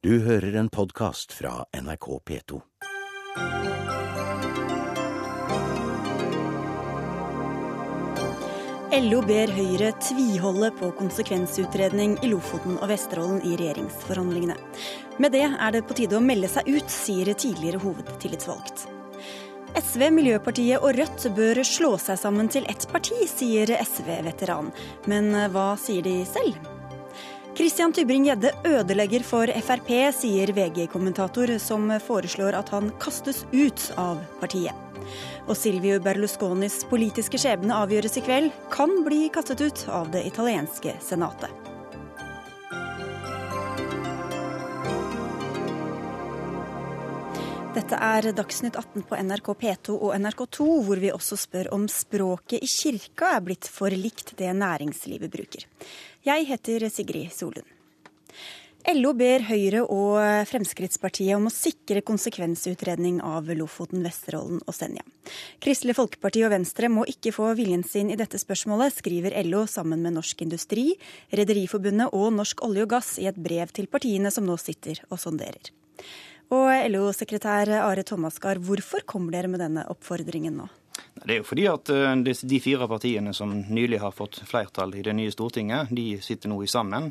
[0.00, 2.60] Du hører en podkast fra NRK P2.
[8.96, 14.56] LO ber Høyre tviholde på konsekvensutredning i Lofoten og Vesterålen i regjeringsforhandlingene.
[15.20, 18.88] Med det er det på tide å melde seg ut, sier tidligere hovedtillitsvalgt.
[19.84, 24.72] SV, Miljøpartiet og Rødt bør slå seg sammen til ett parti, sier SV-veteran.
[25.12, 26.79] Men hva sier de selv?
[27.56, 34.76] Christian Tybring-Gjedde ødelegger for Frp, sier VG-kommentator, som foreslår at han kastes ut av partiet.
[35.50, 40.94] Og Silvio Berlusconis politiske skjebne avgjøres i kveld, kan bli kastet ut av det italienske
[41.02, 41.50] senatet.
[47.70, 52.62] Dette er Dagsnytt 18 på NRK P2 og NRK2, hvor vi også spør om språket
[52.62, 55.66] i kirka er blitt for likt det næringslivet bruker.
[56.20, 57.64] Jeg heter Sigrid Solund.
[58.92, 65.00] LO ber Høyre og Fremskrittspartiet om å sikre konsekvensutredning av Lofoten, Vesterålen og Senja.
[65.64, 70.04] Kristelig Folkeparti og Venstre må ikke få viljen sin i dette spørsmålet, skriver LO sammen
[70.04, 70.90] med Norsk Industri,
[71.32, 75.20] Rederiforbundet og Norsk olje og gass i et brev til partiene som nå sitter og
[75.24, 75.72] sonderer.
[76.52, 80.68] Og LO-sekretær Are Thomasgaard, hvorfor kommer dere med denne oppfordringen nå?
[81.20, 82.14] Det er jo fordi at eh,
[82.48, 86.62] de fire partiene som nylig har fått flertall i det nye Stortinget, de sitter nå
[86.64, 87.10] i sammen.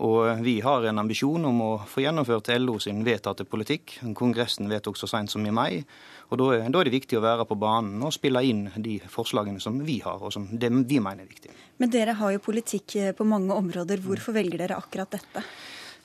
[0.00, 3.98] Og vi har en ambisjon om å få gjennomført LO sin vedtatte politikk.
[4.16, 5.82] Kongressen vedtok så seint som i mai.
[6.30, 9.76] Og da, er det viktig å være på banen og spille inn de forslagene som
[9.84, 11.52] vi har, og som vi mener er viktig.
[11.82, 14.00] Men dere har jo politikk på mange områder.
[14.00, 15.44] Hvorfor velger dere akkurat dette?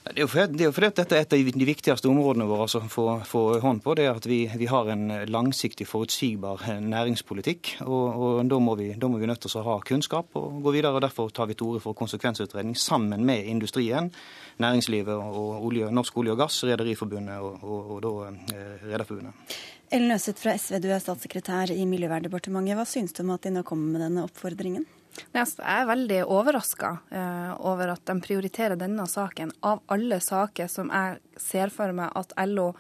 [0.06, 3.06] Det er jo fordi, er dette er et av de viktigste områdene våre å få,
[3.26, 3.96] få, hånd på.
[3.98, 7.72] det er at vi, vi, har en langsiktig, forutsigbar næringspolitikk.
[7.88, 10.76] og, og da, må vi, da må vi nødt til å ha kunnskap og gå
[10.76, 10.94] videre.
[10.94, 14.12] og Derfor tar vi til orde for konsekvensutredning sammen med industrien,
[14.62, 18.14] næringslivet og olje, Norsk olje og gass, Rederiforbundet og, og, og da
[18.54, 19.58] eh, Rederforbundet.
[19.90, 22.78] Ellen Løseth fra SV, du er statssekretær i Miljøverndepartementet.
[22.78, 24.86] Hva syns du om at de nå kommer med denne oppfordringen?
[25.36, 29.54] Jeg er veldig overraska eh, over at de prioriterer denne saken.
[29.64, 32.72] Av alle saker som jeg ser for meg at LO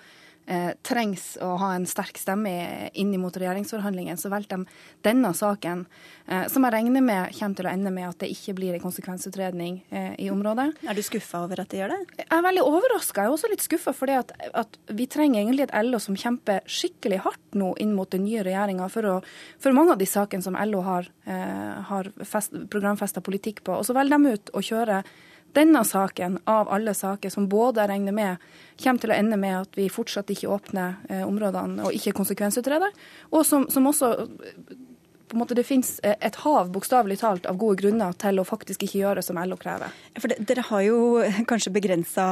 [0.85, 2.51] trengs å ha en sterk stemme
[2.93, 4.65] inn mot regjeringsforhandlingene, så valgte de
[5.05, 5.85] denne saken,
[6.27, 8.83] eh, som jeg regner med kommer til å ende med at det ikke blir en
[8.83, 10.67] konsekvensutredning eh, i området.
[10.87, 11.99] Er du skuffa over at de gjør det?
[12.21, 13.23] Jeg er veldig overraska.
[13.23, 16.65] Jeg er også litt skuffa fordi at, at, vi trenger egentlig et LO som kjemper
[16.69, 19.21] skikkelig hardt nå inn mot den nye regjeringa for,
[19.61, 22.11] for, mange av de sakene som LO har, eh, har
[22.71, 23.79] programfesta politikk på.
[23.79, 25.03] Og så velger de ut å kjøre
[25.55, 28.49] denne saken av alle saker, som både jeg regner med
[28.81, 32.91] kommer til å ende med at vi fortsatt ikke åpner eh, områdene og ikke konsekvensutreder,
[33.31, 34.11] og som, som også
[35.27, 38.45] på en måte det finnes eh, et hav bokstavelig talt av gode grunner til å
[38.47, 39.93] faktisk ikke gjøre som LO krever.
[40.19, 40.99] For det, Dere har jo
[41.49, 42.25] kanskje begrensa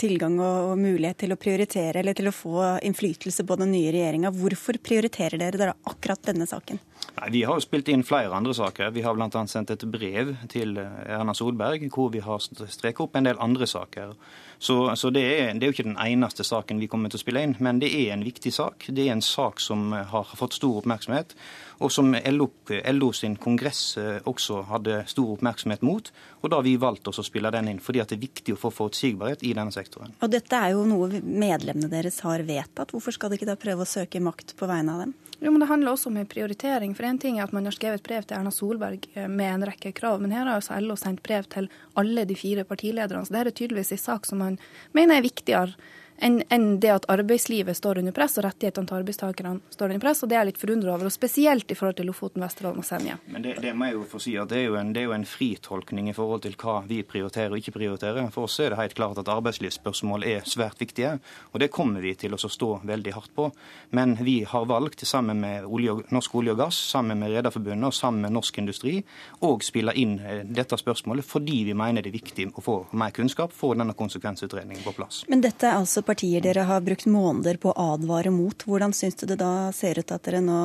[0.00, 3.94] tilgang og, og, mulighet til å prioritere eller til å få innflytelse på den nye
[3.94, 4.34] regjeringa.
[4.34, 6.82] Hvorfor prioriterer dere dere akkurat denne saken?
[7.20, 8.92] Nei, Vi har jo spilt inn flere andre saker.
[8.96, 9.46] Vi har bl.a.
[9.50, 14.14] sendt et brev til Erna Solberg hvor vi har streket opp en del andre saker.
[14.60, 17.22] Så, så det, er, det, er, jo ikke den eneste saken vi kommer til å
[17.22, 18.90] spille inn, men det er en viktig sak.
[18.92, 21.32] Det er en sak som har fått stor oppmerksomhet,
[21.80, 26.12] og som LO, LO sin kongress eh, også hadde stor oppmerksomhet mot.
[26.42, 28.60] Og da har vi valgt oss å spille den inn, fordi det er viktig å
[28.60, 30.12] få forutsigbarhet i denne sektoren.
[30.20, 32.92] Og dette er jo noe medlemmene deres har vedtatt.
[32.92, 35.16] Hvorfor skal de ikke da prøve å søke makt på vegne av dem?
[35.40, 36.94] Jo, men Det handler også om en prioritering.
[36.94, 39.66] For en ting er at Man har skrevet brev til Erna Solberg eh, med en
[39.70, 43.24] rekke krav, men her har altså LO sendt brev til alle de fire partilederne.
[43.24, 44.49] Så det er tydeligvis en sak som man
[44.96, 45.74] mener er viktigere
[46.20, 50.22] enn en det at arbeidslivet står under press og rettighetene til arbeidstakerne står under press.
[50.22, 52.86] og Det er jeg litt forundret over, og spesielt i forhold til Lofoten, Vesterålen og
[52.86, 53.16] Senja.
[53.32, 55.08] Men det, det, må jeg jo få si at det er jo, en, det er
[55.08, 58.30] jo en fritolkning i forhold til hva vi prioriterer og ikke prioriterer.
[58.34, 61.16] For oss er det helt klart at arbeidslivsspørsmål er svært viktige,
[61.52, 63.50] og det kommer vi til å stå veldig hardt på.
[63.96, 67.96] Men vi har valgt, sammen med olje, Norsk olje og gass, sammen med Rederforbundet og
[67.96, 68.98] sammen med Norsk Industri,
[69.46, 73.14] å spille inn eh, dette spørsmålet fordi vi mener det er viktig å få mer
[73.16, 75.22] kunnskap, få denne konsekvensutredningen på plass.
[75.30, 78.66] Men dette er altså partier dere har brukt måneder på å advare mot.
[78.66, 80.60] Hvordan syns du det da ser ut at dere nå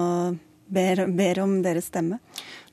[0.67, 2.19] ber, ber om deres stemme?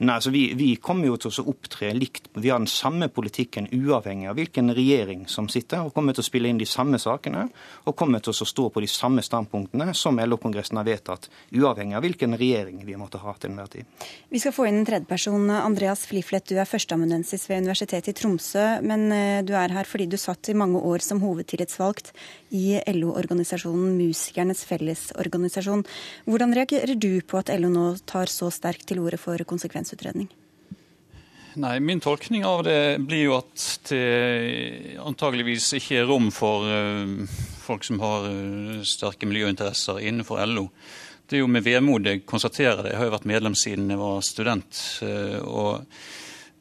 [0.03, 2.27] Nei, altså vi, vi, kommer jo til å opptre likt.
[2.35, 6.27] Vi har den samme politikken uavhengig av hvilken regjering som sitter, og kommer til å
[6.27, 7.45] spille inn de samme sakene.
[7.87, 12.07] Og kommer til å stå på de samme standpunktene som LO-kongressen har vedtatt, uavhengig av
[12.07, 14.09] hvilken regjering vi måtte ha til enhver tid.
[14.33, 15.47] Vi skal få inn en tredjeperson.
[15.55, 18.67] Andreas Fliflet, du er førsteamanuensis ved Universitetet i Tromsø.
[18.83, 22.11] Men eh, du er her fordi du satt i mange år som hovedtillitsvalgt
[22.59, 25.87] i LO-organisasjonen Musikernes Fellesorganisasjon.
[26.27, 30.31] Hvordan reagerer du på at LO nå tar så sterkt til orde for konsekvensutredning?
[31.61, 37.29] Nei, Min tolkning av det blir jo at det antageligvis ikke er rom for uh,
[37.61, 40.69] folk som har uh, sterke miljøinteresser innenfor LO.
[41.29, 42.95] Det er jo med vemod jeg konstaterer det.
[42.95, 44.81] Jeg har jo vært medlem siden jeg var student.
[45.05, 46.01] Uh, og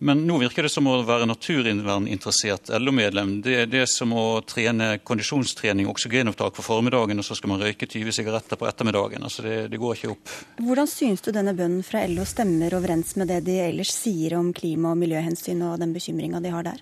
[0.02, 3.36] men nå virker det som å være naturverninteressert LO-medlem.
[3.46, 7.86] Det er det som å trene kondisjonstrening, oksygenopptak for formiddagen, og så skal man røyke
[7.86, 9.22] 20 sigaretter på ettermiddagen.
[9.28, 10.32] Altså det, det, går ikke opp.
[10.58, 14.50] Hvordan syns du denne bønnen fra LO stemmer overens med det de ellers sier om
[14.58, 16.82] klima- og miljøhensyn og den bekymringa de har der?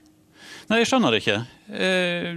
[0.69, 1.39] Nei, jeg skjønner det ikke.
[1.75, 2.31] Eh,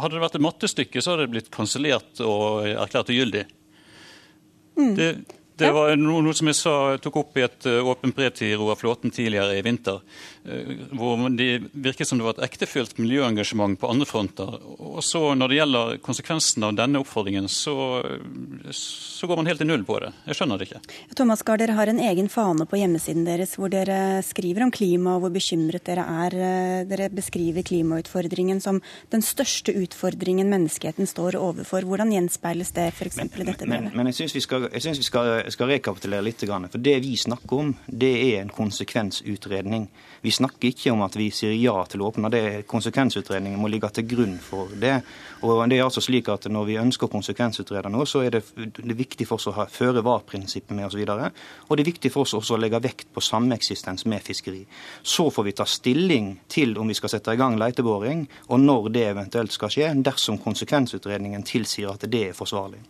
[0.00, 3.44] hadde det vært et mattestykke, så hadde det blitt kansellert og erklært ugyldig.
[4.80, 4.94] Mm.
[4.96, 5.10] Det,
[5.60, 8.78] det var noe som jeg sa, tok opp i et eh, åpent brev til Roar
[8.80, 10.00] Flåten tidligere i vinter.
[10.44, 14.54] Eh, hvor det virket som det var et ektefølt miljøengasjement på andre fronter.
[14.78, 18.02] Og så Når det gjelder konsekvensen av denne oppfordringen, så,
[18.72, 20.12] så, går man helt i null på det.
[20.26, 20.80] Jeg skjønner det ikke.
[21.16, 25.18] Thomas Gahr, dere har en egen fane på hjemmesiden deres hvor dere skriver om klima
[25.18, 26.38] og hvor bekymret dere er.
[26.40, 28.80] Eh, dere beskriver klimautfordringen som
[29.12, 31.84] den største utfordringen menneskeheten står overfor.
[31.84, 33.20] Hvordan gjenspeiles det f.eks.
[33.20, 33.68] i dette brevet?
[33.68, 36.42] Men, men jeg syns vi, vi skal skal rekapitulere litt.
[36.42, 39.88] For det vi snakker om, det er en konsekvensutredning.
[40.20, 42.30] Vi snakker ikke om at vi sier ja til å åpne.
[42.30, 45.00] det Konsekvensutredningen må ligge til grunn for det.
[45.42, 48.42] Og det er altså slik at Når vi ønsker å konsekvensutrede noe, så er det,
[48.56, 51.00] det er viktig for oss å ha føre-var-prinsippet med osv.
[51.08, 54.64] Og, og det er viktig for oss også å legge vekt på sameksistens med fiskeri.
[55.02, 58.90] Så får vi ta stilling til om vi skal sette i gang leiteboring, og når
[58.92, 62.82] det eventuelt skal skje, dersom konsekvensutredningen tilsier at det er forsvarlig.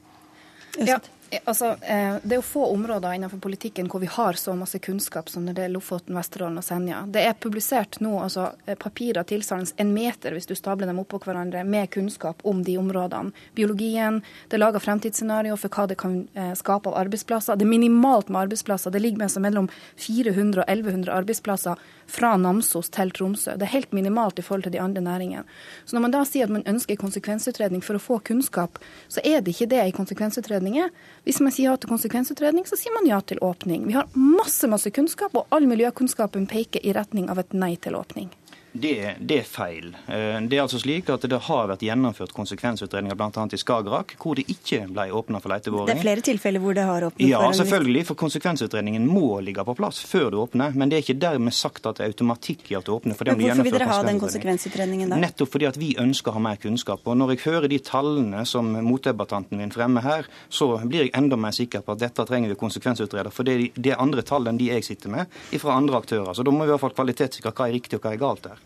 [0.79, 0.99] Ja,
[1.45, 5.29] Altså, eh, det er jo få områder innenfor politikken hvor vi har så masse kunnskap
[5.31, 7.05] som det er Lofoten, Vesterålen og Senja.
[7.07, 11.21] Det er publisert nå altså, eh, papirer tilsvarende en meter hvis du stabler dem oppå
[11.23, 13.31] hverandre, med kunnskap om de områdene.
[13.55, 14.19] Biologien,
[14.49, 17.61] det er laga fremtidsscenario for hva det kan eh, skape av arbeidsplasser.
[17.61, 18.91] Det er minimalt med arbeidsplasser.
[18.91, 19.71] Det ligger seg mellom
[20.03, 21.79] 400 og 1100 arbeidsplasser
[22.11, 23.55] fra Namsos til Tromsø.
[23.55, 25.47] Det er helt minimalt i forhold til de andre næringene.
[25.85, 29.45] Så når man da sier at man ønsker konsekvensutredning for å få kunnskap, så er
[29.45, 30.91] det ikke det i konsekvensutredning er.
[31.25, 33.87] Hvis man sier ja til konsekvensutredning, så sier man ja til åpning.
[33.87, 37.99] Vi har masse, masse kunnskap, og all miljøkunnskapen peker i retning av et nei til
[37.99, 38.31] åpning.
[38.73, 39.97] Det, det, er feil.
[40.07, 43.47] Eh, det er altså slik at det har vært gjennomført konsekvensutredninger bl.a.
[43.51, 45.89] i Skagerrak, hvor det ikke ble åpna for leteboring.
[45.91, 48.05] Det er flere tilfeller hvor det har åpnet ja, for Ja, selvfølgelig.
[48.11, 50.77] For konsekvensutredningen må ligge på plass før du åpner.
[50.79, 53.19] Men det er ikke dermed sagt at det er automatikk i at du åpner.
[53.19, 55.21] For det men hvorfor vil dere ha den konsekvensutredningen da?
[55.25, 57.03] Nettopp fordi at vi ønsker å ha mer kunnskap.
[57.11, 61.39] Og når jeg hører de tallene som motdebattanten min fremmer her, så blir jeg enda
[61.41, 63.35] mer sikker på at dette trenger vi konsekvensutreder.
[63.35, 66.33] For det er, det andre tall enn de jeg sitter med, fra andre aktører.
[66.37, 68.47] Så da må vi i hvert fall kvalitetssikre hva er riktig og hva er galt
[68.47, 68.60] der.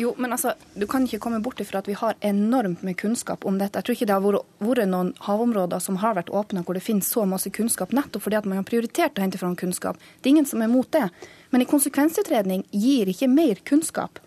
[0.00, 3.44] Jo, men altså, Du kan ikke komme bort ifra at vi har enormt med kunnskap
[3.44, 3.76] om dette.
[3.78, 7.10] Jeg tror ikke det har vært noen havområder som har vært åpna hvor det finnes
[7.12, 10.00] så masse kunnskap, nettopp fordi at man har prioritert å hente fram kunnskap.
[10.20, 11.10] Det er ingen som er mot det.
[11.52, 14.22] Men en konsekvensutredning gir ikke mer kunnskap.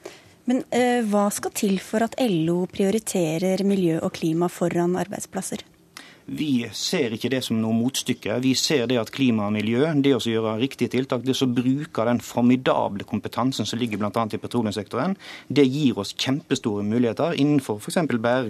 [0.46, 5.64] Men øh, hva skal til for at LO prioriterer miljø og klima foran arbeidsplasser?
[6.26, 8.38] Vi ser ikke det som noe motstykke.
[8.44, 12.06] Vi ser det at klima og miljø, det å gjøre riktige tiltak, det å bruke
[12.08, 14.24] den formidable kompetansen som ligger bl.a.
[14.32, 15.18] i petroleumssektoren,
[15.52, 18.00] det gir oss kjempestore muligheter innenfor f.eks.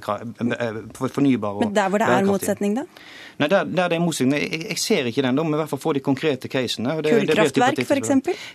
[0.04, 2.86] For eh, fornybar og Men der hvor det er motsetning, da?
[3.40, 5.38] Nei, der, der det er motsetning, jeg, jeg, ser ikke den.
[5.38, 6.98] Da må i hvert fall få de konkrete casene.
[7.04, 8.12] Det, Kullkraftverk f.eks.?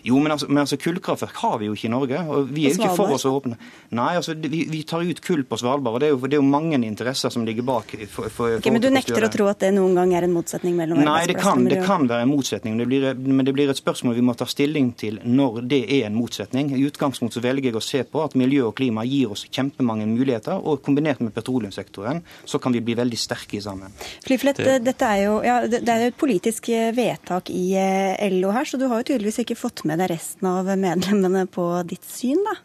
[0.07, 2.23] Jo, men altså, men altså, kullkraftverk har vi jo ikke i Norge.
[2.29, 3.59] og Vi er jo ikke for oss å åpne.
[3.99, 6.43] Nei, altså, vi, vi, tar ut kull på Svalbard, og det er jo, det er
[6.43, 7.95] jo mange interesser som ligger bak.
[8.13, 10.77] For, for, okay, men du nekter å tro at det noen gang er en motsetning
[10.79, 13.73] mellom Nei, det kan, det kan være en motsetning, men det, blir, men det blir
[13.73, 16.73] et spørsmål vi må ta stilling til når det er en motsetning.
[16.77, 20.59] I utgangspunktet velger jeg å se på at miljø og klima gir oss kjempemange muligheter,
[20.59, 23.95] og kombinert med petroleumssektoren så kan vi bli veldig sterke sammen.
[24.27, 24.79] Flyflett, det...
[24.87, 28.81] dette er jo ja, det er et politisk eh, vedtak i eh, LO her, så
[28.81, 32.59] du har jo tydeligvis ikke fått med deg resten av medlemmene på ditt syn, da?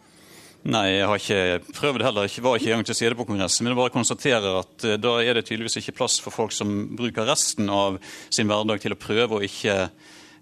[0.64, 2.28] Nei, jeg har ikke prøvd heller.
[2.32, 3.66] Jeg var ikke engang til stede på kongressen.
[3.66, 6.72] Men jeg bare konstaterer at eh, da er det tydeligvis ikke plass for folk som
[6.96, 8.00] bruker resten av
[8.32, 9.90] sin hverdag til å prøve å ikke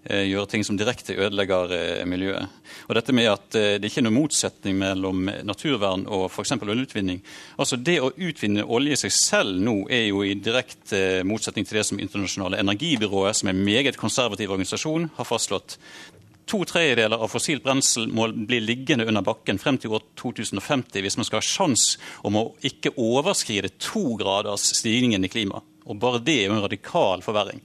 [0.02, 2.60] gjøre ting som direkte ødelegger eh, miljøet.
[2.88, 6.54] Og dette med at Det ikke er noen motsetning mellom naturvern og f.eks.
[6.58, 7.20] oljeutvinning.
[7.56, 11.78] Altså Det å utvinne olje i seg selv nå er jo i direkte motsetning til
[11.78, 15.78] det som Internasjonale energibyrået, som er en meget konservativ organisasjon, har fastslått.
[16.50, 21.16] To tredjedeler av fossilt brensel må bli liggende under bakken frem til år 2050 hvis
[21.16, 21.84] man skal ha sjans
[22.26, 25.68] om å ikke overskride to graders stigningen i klimaet.
[25.86, 27.62] Og bare det er jo en radikal forverring.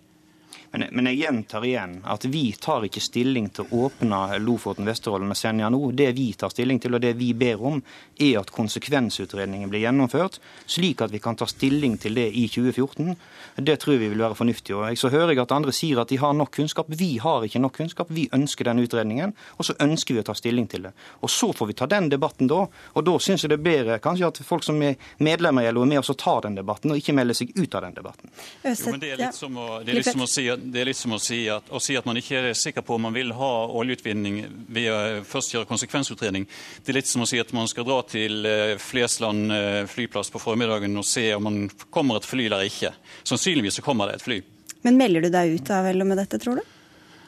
[0.78, 5.34] Men, men, jeg gjentar igjen at vi tar ikke stilling til å åpne Lofoten, Vesterålen
[5.34, 5.80] og Senja nå.
[5.98, 7.80] Det vi tar stilling til, og det vi ber om,
[8.22, 10.38] er at konsekvensutredningen blir gjennomført,
[10.70, 13.16] slik at vi kan ta stilling til det i 2014.
[13.58, 14.76] Det tror vi vil være fornuftig.
[14.78, 16.92] Og så hører jeg at andre sier at de har nok kunnskap.
[16.94, 18.14] Vi har ikke nok kunnskap.
[18.14, 20.94] Vi ønsker den utredningen, og så ønsker vi å ta stilling til det.
[21.26, 22.68] Og Så får vi ta den debatten da.
[22.94, 25.88] Og da syns jeg det er bedre kanskje at folk som er medlemmer i LO,
[25.88, 28.30] er med oss og tar den debatten, og ikke melder seg ut av den debatten.
[28.62, 30.82] Jo, men det er litt som å, det er litt som å si at det
[30.82, 33.08] er litt som å si at, å si at man ikke er sikker på om
[33.08, 34.40] man vil ha oljeutvinning
[34.74, 36.48] ved å først gjøre konsekvensutredning.
[36.84, 40.32] Det er litt som å si at man skal dra til eh, Flesland eh, flyplass
[40.34, 41.60] på formiddagen og se om man
[41.94, 42.94] kommer et fly eller ikke.
[43.28, 44.42] Sannsynligvis så kommer det et fly.
[44.86, 46.76] Men melder du deg ut av LO med dette, tror du?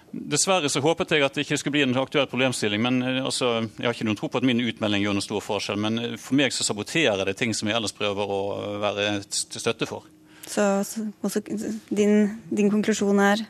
[0.09, 2.81] Dessverre så håpet jeg at det ikke skulle bli en aktuell problemstilling.
[2.81, 5.43] men eh, altså, Jeg har ikke noen tro på at min utmelding gjør noen stor
[5.45, 5.81] forskjell.
[5.81, 8.41] Men for meg så saboterer det ting som jeg ellers prøver å
[8.81, 10.07] være til støtte for.
[10.49, 11.41] Så, så
[11.89, 13.45] din, din, konklusjon er?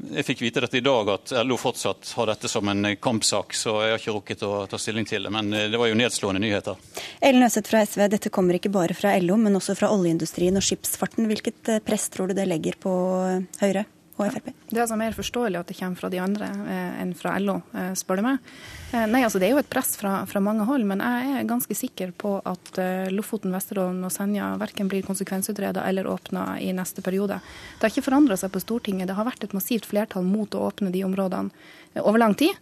[0.00, 3.52] Jeg fikk vite dette i dag, at LO fortsatt har dette som en kampsak.
[3.52, 5.34] Så jeg har ikke rukket å ta stilling til det.
[5.34, 6.80] Men det var jo nedslående nyheter.
[7.20, 10.64] Ellen Øseth fra SV, dette kommer ikke bare fra LO, men også fra oljeindustrien og
[10.64, 11.28] skipsfarten.
[11.28, 12.94] Hvilket eh, press tror du det legger på
[13.28, 13.84] eh, Høyre?
[14.20, 14.52] og Frp.
[14.68, 17.60] Det er altså mer forståelig at det kommer fra de andre eh, enn fra LO,
[17.76, 18.54] eh, spør du meg.
[18.92, 21.46] Eh, nei, altså Det er jo et press fra, fra, mange hold, men jeg er
[21.46, 26.72] ganske sikker på at eh, Lofoten, Vesterålen og Senja verken blir konsekvensutreda eller åpna i
[26.74, 27.38] neste periode.
[27.78, 29.06] Det har ikke forandra seg på Stortinget.
[29.06, 31.54] Det har vært et massivt flertall mot å åpne de områdene
[31.94, 32.56] eh, over lang tid.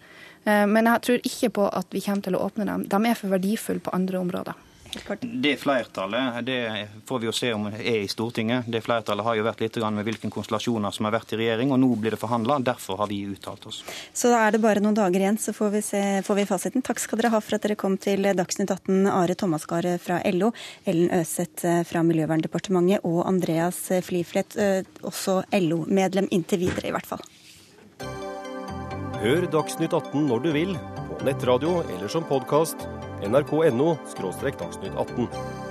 [0.49, 2.85] Men jeg tror ikke på at vi kommer til å åpne dem.
[2.88, 4.68] De er for verdifulle på andre områder.
[5.21, 8.64] Det flertallet det får vi jo se om det er i Stortinget.
[8.66, 11.80] Det flertallet har jo vært litt med hvilke konstellasjoner som har vært i regjering, og
[11.83, 12.59] nå blir det forhandla.
[12.64, 13.83] Derfor har vi uttalt oss.
[14.12, 16.85] Så da er det bare noen dager igjen, så får vi, se, får vi fasiten.
[16.85, 20.52] Takk skal dere ha for at dere kom til Dagsnytt 18, Are Thomasgaard fra LO,
[20.88, 27.09] Ellen Øseth eh, fra Miljøverndepartementet og Andreas Fliflet, eh, også LO-medlem inntil videre, i hvert
[27.09, 27.25] fall.
[29.18, 30.75] Hør Dagsnytt 18 når du vil,
[31.11, 32.87] på nettradio eller som podkast
[33.23, 33.99] nrk.no
[34.59, 35.68] dagsnytt 18.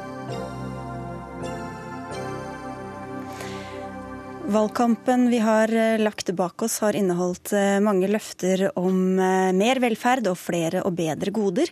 [4.47, 9.81] Valgkampen vi har eh, lagt bak oss har inneholdt eh, mange løfter om eh, mer
[9.83, 11.67] velferd og flere og bedre goder.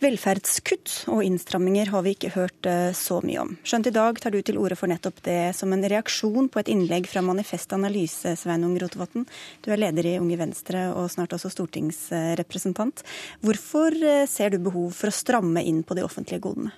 [0.00, 3.52] Velferdskutt og innstramminger har vi ikke hørt så mye om.
[3.60, 6.72] Skjønt i dag tar du til orde for nettopp det som en reaksjon på et
[6.72, 9.28] innlegg fra Manifest Analyse, Sveinung Rotevatn.
[9.60, 13.04] Du er leder i Unge Venstre og snart også stortingsrepresentant.
[13.44, 14.00] Hvorfor
[14.32, 16.72] ser du behov for å stramme inn på de offentlige godene?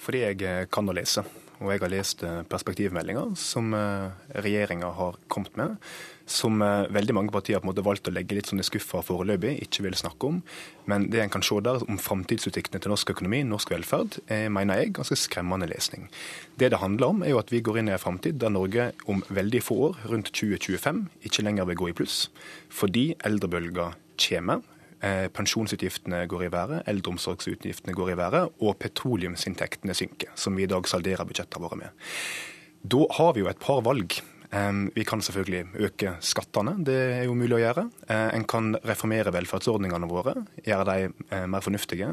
[0.00, 1.28] Fordi jeg kan å lese.
[1.62, 4.10] Og jeg har lest eh, perspektivmeldinga som eh,
[4.44, 5.78] regjeringa har kommet med,
[6.28, 9.86] som eh, veldig mange partier har valgt å legge litt sånn i skuffa foreløpig, ikke
[9.86, 10.42] vil snakke om.
[10.90, 14.82] Men det en kan se der om framtidsutsiktene til norsk økonomi, norsk velferd, er, mener
[14.82, 16.10] jeg, ganske skremmende lesning.
[16.60, 18.90] Det det handler om, er jo at vi går inn i en framtid der Norge
[19.08, 22.26] om veldig få år, rundt 2025, ikke lenger vil gå i pluss.
[22.68, 24.64] Fordi eldrebølga kommer.
[25.06, 30.70] Eh, pensjonsutgiftene går i været, eldreomsorgsutgiftene går i været, og petroleumsinntektene synker, som vi i
[30.70, 32.08] dag salderer budsjettene våre med.
[32.82, 34.18] Da har vi jo et par valg.
[34.96, 37.82] Vi kan selvfølgelig øke skattene, det er jo mulig å gjøre.
[38.08, 42.12] Eh, en kan reformere velferdsordningene våre, gjøre de eh, mer fornuftige.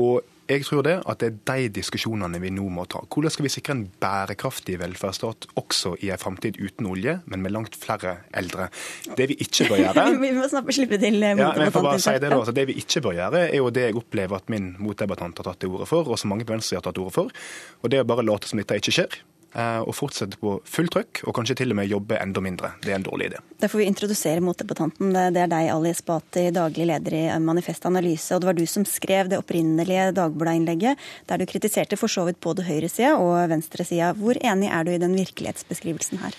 [0.00, 3.00] Og jeg tror det at det er de diskusjonene vi nå må ta.
[3.08, 7.54] Hvordan skal vi sikre en bærekraftig velferdsstat også i en framtid uten olje, men med
[7.54, 8.68] langt flere eldre?
[9.16, 11.92] Det vi ikke bør gjøre Vi må snakke, slippe til motdebattanten.
[11.96, 14.40] ja, si Det da, altså, det vi ikke bør gjøre, er jo det jeg opplever
[14.40, 16.98] at min motdebattant har tatt til orde for, og som mange på Venstre har tatt
[16.98, 17.46] til orde for.
[17.82, 19.20] Og det er å bare late som dette ikke skjer.
[19.54, 22.72] Eh, og fortsette på fullt trøkk, og kanskje til og med jobbe enda mindre.
[22.82, 23.42] Det er en dårlig idé.
[23.62, 25.12] Da får vi introdusere motdebattanten.
[25.14, 28.34] Det er deg, Ali Esbati, daglig leder i Manifest Analyse.
[28.34, 30.98] Og det var du som skrev det opprinnelige Dagbladet-innlegget,
[31.30, 34.10] der du kritiserte for så vidt både høyresida og venstresida.
[34.18, 36.34] Hvor enig er du i den virkelighetsbeskrivelsen her?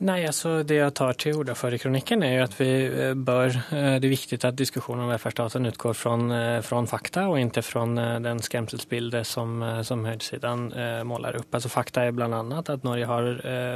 [0.00, 3.12] Nei, altså Det jeg tar til orde for i kronikken, er jo at vi eh,
[3.14, 7.62] bør eh, Det er viktig at diskusjonen om velferdsstaten utgår fra, eh, fakta, og ikke
[7.62, 7.84] fra
[8.22, 10.64] den skremselsbildet som, som høyresiden
[11.06, 11.54] måler opp.
[11.54, 12.40] Altså Fakta er bl.a.
[12.58, 13.28] at Norge har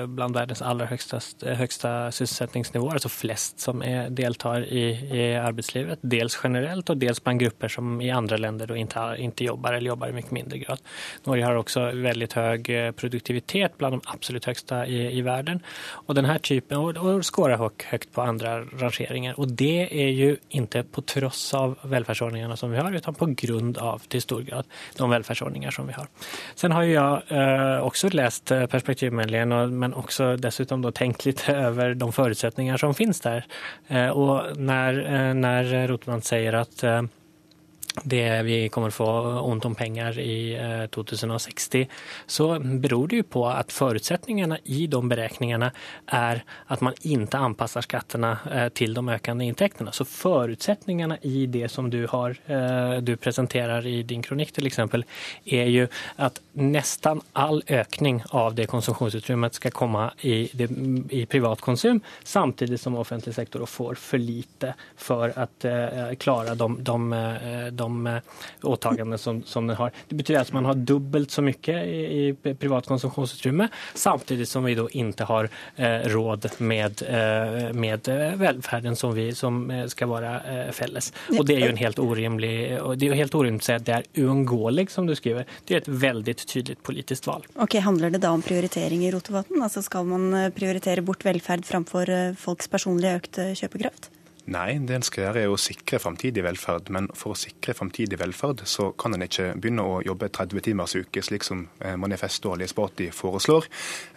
[0.08, 1.18] blant verdens aller høyeste,
[1.58, 7.72] høyeste altså flest som er, deltar i, i, arbeidslivet, dels generelt og dels blant grupper
[7.72, 10.82] som i andre land ikke jobber eller jobber i mye mindre grad.
[11.26, 15.62] Norge har også veldig høy produktivitet, blant de absolutt høyeste i, i verden.
[16.06, 19.40] Og den här typen och, och skårar högt på andra rangeringer.
[19.40, 23.78] Och det är ju inte på tross av välfärdsordningarna som vi har utan på grund
[23.78, 24.64] av till stor grad
[24.96, 26.06] de välfärdsordningar som vi har.
[26.54, 31.94] Sen har jag eh, också läst eh, perspektivmeldingen men också dessutom då tänkt lite över
[31.94, 33.46] de förutsättningar som finns där.
[33.88, 37.02] Eh, och när, eh, när Rotman säger att eh,
[38.04, 41.86] det vi kommer få ont om pengar i 2060 eh,
[42.26, 45.72] så beror det ju på att förutsättningarna i de beräkningarna
[46.06, 48.38] är att man inte anpassar skatterna
[48.74, 49.92] til till de ökande intäkterna.
[49.92, 55.04] Så förutsättningarna i det som du, har, eh, du presenterar i din kronik till exempel
[55.44, 60.70] är ju att nästan all ökning av det konsumtionsutrymmet ska komma i, det,
[61.10, 65.64] i privatkonsum samtidigt som offentlig sektor får för lite för att
[66.18, 67.00] klara de, de,
[67.72, 69.94] de de eh, som, som den har.
[70.08, 74.76] Det betyr at man har dubbelt så mye i, i privat konsumsjonsutrymme, samtidig som vi
[74.78, 80.66] da ikke har eh, råd med, eh, med velferden som, vi, som skal være vara
[80.66, 81.12] eh, felles.
[81.38, 82.54] Og det er jo en helt urimelig
[82.96, 85.48] det er jo helt urimelig å si at det er uunngåelig, som du skriver.
[85.66, 87.48] Det er et veldig tydelig politisk valg.
[87.62, 89.60] Ok, Handler det da om prioritering i Rotevatn?
[89.62, 94.10] Altså skal man prioritere bort velferd framfor folks personlige økte köpekraft?
[94.46, 96.90] Nei, det en skal gjøre er å sikre framtidig velferd.
[96.94, 100.94] Men for å sikre framtidig velferd, så kan en ikke begynne å jobbe 30 timers
[100.94, 101.64] uke, slik som
[101.98, 102.68] Manifest og Ali
[103.10, 103.66] foreslår.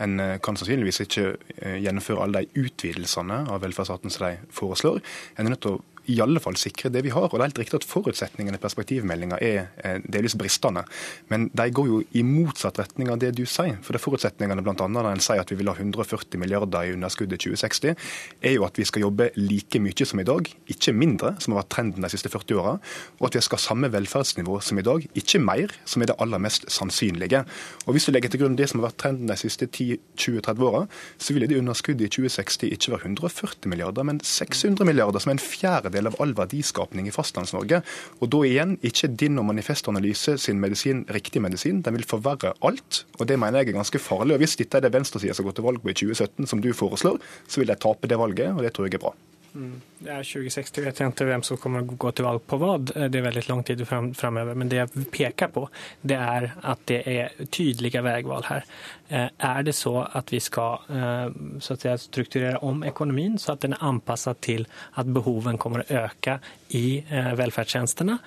[0.05, 1.25] En eh, kan sannsynligvis ikke
[1.57, 5.01] eh, gjennomføre alle de utvidelsene av velferdsstaten som de foreslår.
[5.37, 7.27] En er nødt til å i alle fall sikre det vi har.
[7.27, 10.83] Og det er helt riktig at Forutsetningene i perspektivmeldinga er delvis bristende.
[11.29, 13.77] Men de går jo i motsatt retning av det du sier.
[13.85, 14.75] For det forutsetningene bl.a.
[14.89, 17.95] når en sier at vi vil ha 140 milliarder i underskudd i 2060,
[18.41, 21.63] er jo at vi skal jobbe like mye som i dag, ikke mindre, som har
[21.63, 22.75] vært trenden de siste 40 åra.
[23.19, 26.17] Og at vi skal ha samme velferdsnivå som i dag, ikke mer, som er det
[26.23, 27.43] aller mest sannsynlige.
[27.85, 30.85] Og Hvis du legger til grunn det som har vært trenden de siste 10-20-30 åra,
[31.17, 35.37] så ville det underskuddet i 2060 ikke være 140 milliarder, men 600 milliarder, som er
[35.37, 37.83] en fjerdedel del av all verdiskapning i Fastlands-Norge.
[38.19, 41.83] Og da igjen, ikke din og Manifestanalyse sin medisin riktig medisin.
[41.85, 44.37] Den vil forverre alt, og det mener jeg er ganske farlig.
[44.37, 46.71] Og Hvis dette er det venstresida som går til valg på i 2017, som du
[46.73, 49.15] foreslår, så vil de tape det valget, og det tror jeg er bra.
[49.53, 49.81] Mm.
[50.05, 52.75] Ja, 2060 vet jeg ikke hvem som kommer å gå til valg på hva.
[52.79, 54.55] Det er veldig lang tid fram, framöver.
[54.55, 55.65] Men det jeg peker på
[56.01, 58.67] det er at det er tydelige veivalg her.
[59.09, 63.65] Er det så at vi skal eh, så att säga, strukturera om ekonomin så at
[63.65, 66.37] den er anpasset til at behoven kommer å øke
[66.69, 67.01] i
[67.33, 68.19] velferdstjenestene,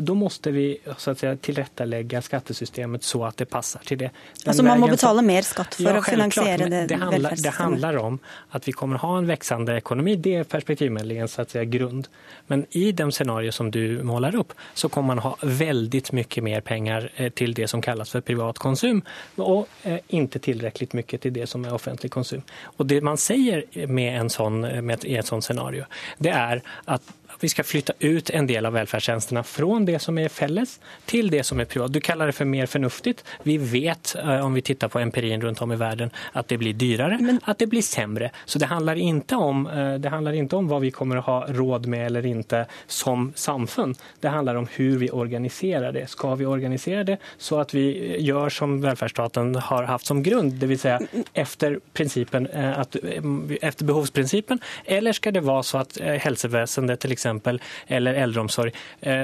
[0.00, 4.08] da må vi så att säga, tillrättalägga skattesystemet så at det passer til det.
[4.40, 7.52] Den altså man må betale mer skatt for ja, å finansiere det, det handler, det
[7.58, 8.16] handler om
[8.56, 10.16] at vi kommer ha en veksende ekonomi.
[10.16, 12.08] Det är perspektivmeldingens så att säga, grund.
[12.46, 16.60] Men i de scenarier som du målar upp så kommer man ha väldigt mycket mer
[16.60, 19.02] pengar till det som kallas för privat konsum
[19.36, 19.68] och
[20.08, 22.42] inte tillräckligt mycket till det som är offentlig konsum.
[22.62, 25.84] Och det man säger med en sån, med ett sånt scenario,
[26.18, 27.02] det är att
[27.44, 31.42] vi skal flytta ut en del av välfärdstjänsterna fra det som er felles til det
[31.44, 31.92] som er privat.
[31.92, 33.18] Du kaller det for mer fornuftig.
[33.42, 36.72] Vi vet, eh, om vi tittar på empirin rundt om i verden, at det blir
[36.72, 37.40] dyrare, Men...
[37.44, 38.30] at det blir sämre.
[38.44, 41.46] Så det handler ikke om, eh, det handlar inte om vad vi kommer att ha
[41.48, 43.94] råd med eller ikke som samfunn.
[44.20, 46.06] Det handler om hvordan vi organiserer det.
[46.10, 50.66] Skal vi organisere det så at vi gjør som välfärdsstaten har haft som grunn, det
[50.66, 51.00] vill säga
[51.34, 52.80] efter, principen, eh,
[53.60, 57.33] efter behovsprincipen, eller skal det være så at helsevesenet till exempel,
[57.86, 58.72] eller äldreomsorg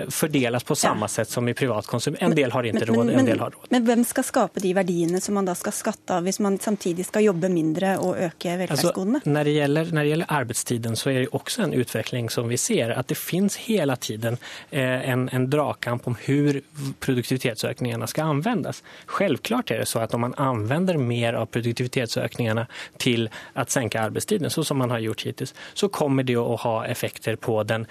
[0.08, 1.08] fordeles fördelas på samme ja.
[1.08, 2.16] sätt som i privat konsum.
[2.18, 3.66] En del har inte men, råd, en del har råd.
[3.68, 7.06] Men vem ska skapa de verdiene som man da skal skatte av hvis man samtidig
[7.06, 9.20] skal jobbe mindre og øke välfärdsgodene?
[9.20, 12.48] Alltså, när, det gäller, när det gäller arbetstiden så är det också en utveckling som
[12.48, 14.36] vi ser att det finns hela tiden
[14.70, 16.62] eh, en, en dragkamp om hur
[17.00, 18.82] produktivitetsökningarna ska användas.
[19.06, 24.50] Självklart är det så att om man använder mer av produktivitetsökningarna till att sänka arbetstiden
[24.50, 27.89] så som man har gjort hittills så kommer det att ha effekter på den Eh,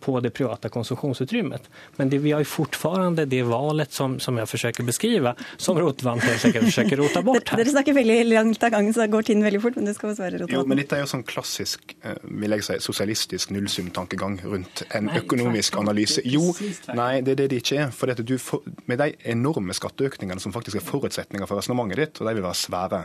[0.00, 1.68] på det privata konsumtionsutrymmet.
[1.96, 6.20] Men det, vi har ju fortfarande det valet som, som jag försöker beskriva, som Rotevatn
[6.20, 7.56] helt enkelt försöker rota bort Her.
[7.56, 10.16] Dere snakker veldig langt av gangen, så går tiden veldig fort, men du skal få
[10.18, 14.82] svare, Jo, men dette er jo sånn klassisk, eh, vil jeg si, sosialistisk nullsumtankegang rundt
[14.96, 16.22] en nei, økonomisk analyse.
[16.28, 16.52] Jo,
[16.96, 17.92] nei, det er det det ikke er.
[17.94, 18.34] For du,
[18.90, 22.60] med de enorme skatteøkningene som faktisk er forutsetninger for resonnementet ditt, og de vil være
[22.62, 23.02] svære,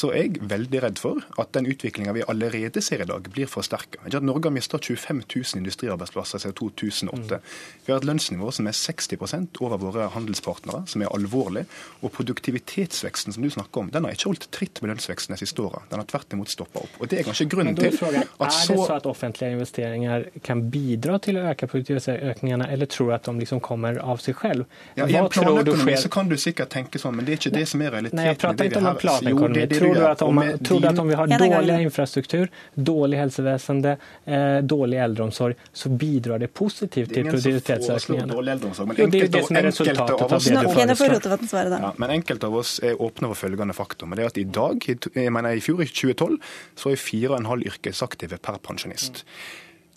[0.00, 3.50] så er jeg veldig redd for at den utviklinga vi allerede ser i dag, blir
[3.50, 4.06] forsterka.
[4.20, 7.38] Norge har mista 25 000 industriarbeidsplasser siden 2008.
[7.86, 11.64] Vi har et lønnsnivå som er 60% over våre handelspartnere, som er alvorlig.
[12.00, 15.62] Og produktivitetsveksten som du snakker om, den har ikke holdt tritt med lønnsveksten de siste
[15.62, 15.82] åra.
[15.90, 17.00] Den har tvert imot stoppa opp.
[17.00, 18.10] Og Det er kanskje grunnen til at så...
[18.10, 23.14] Er det så at offentlige investeringer kan bidra til å øke produktivitetsøkningene, eller tror du
[23.16, 24.68] at de liksom kommer av seg selv?
[24.94, 27.66] Ja, I en planøkonomi så kan du sikkert tenke sånn, men det er ikke det
[27.70, 28.20] som er realiteten.
[28.20, 29.66] Nei, jeg prater ikke om en planøkonomi.
[29.70, 34.58] Tror, du at om, tror du at om vi har dårlig infrastruktur, dårlig helsevesen, eh,
[34.66, 38.34] dårlig eldreomsorg, så bidrar det positivt til produktivitetsøkningene.
[38.34, 41.74] Det er det som er resultatet av, av det du foreslår.
[41.76, 44.14] Ja, men enkelte av oss er åpne for følgende faktum.
[44.18, 46.38] det er at I dag, jeg mener i fjor, i 2012,
[46.74, 49.24] så er fire og en halv yrkesaktive per pensjonist.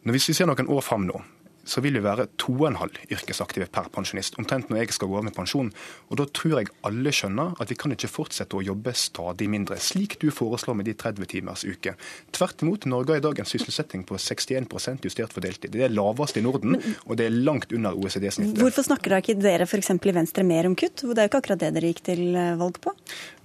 [0.03, 1.23] Hvis vi ser noen år fram nå,
[1.63, 4.37] så vil vi være to og en halv yrkesaktive per pensjonist.
[4.41, 5.71] Omtrent når jeg skal gå av med pensjon.
[6.09, 9.79] Og Da tror jeg alle skjønner at vi kan ikke fortsette å jobbe stadig mindre,
[9.79, 11.95] slik du foreslår med de 30 timers uke.
[12.35, 15.71] Tvert imot, Norge har i dag en sysselsetting på 61% justert for deltid.
[15.73, 18.59] Det er lavest i Norden, og det er langt under OECD-snittet.
[18.59, 19.93] Hvorfor snakker da ikke dere f.eks.
[19.95, 21.03] i Venstre mer om kutt?
[21.03, 22.93] Det er jo ikke akkurat det dere gikk til eh, valg på?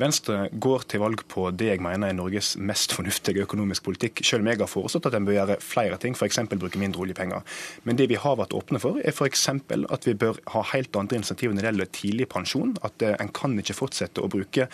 [0.01, 4.45] Venstre går til valg på det jeg mener er Norges mest fornuftige økonomisk politikk, selv
[4.45, 6.43] om jeg har foreslått at en bør gjøre flere ting, f.eks.
[6.59, 7.59] bruke mindre oljepenger.
[7.89, 9.47] Men det vi har vært åpne for, er f.eks.
[9.49, 12.75] at vi bør ha helt andre insentiv når det gjelder tidlig pensjon.
[12.87, 14.69] At eh, en kan ikke fortsette å bruke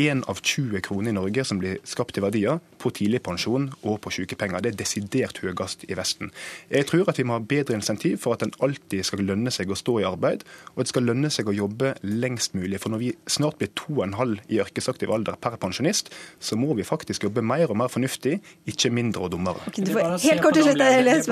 [0.00, 4.12] én av 20 kroner i Norge som blir skapt i verdier, på tidligpensjon og på
[4.12, 4.60] sykepenger.
[4.60, 6.32] Det er desidert høyest i Vesten.
[6.68, 9.70] Jeg tror at vi må ha bedre insentiv for at en alltid skal lønne seg
[9.70, 10.44] å stå i arbeid,
[10.74, 12.80] og at det skal lønne seg å jobbe lengst mulig.
[12.82, 16.10] For når vi snart blir to og en halv i yrkesaktiv alder per pensjonist,
[16.42, 18.36] så må vi faktisk jobbe mer og mer fornuftig,
[18.68, 19.62] ikke mindre og dummere.
[19.70, 20.82] Okay, du får helt kort til slutt,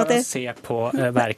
[0.03, 0.79] Bare se på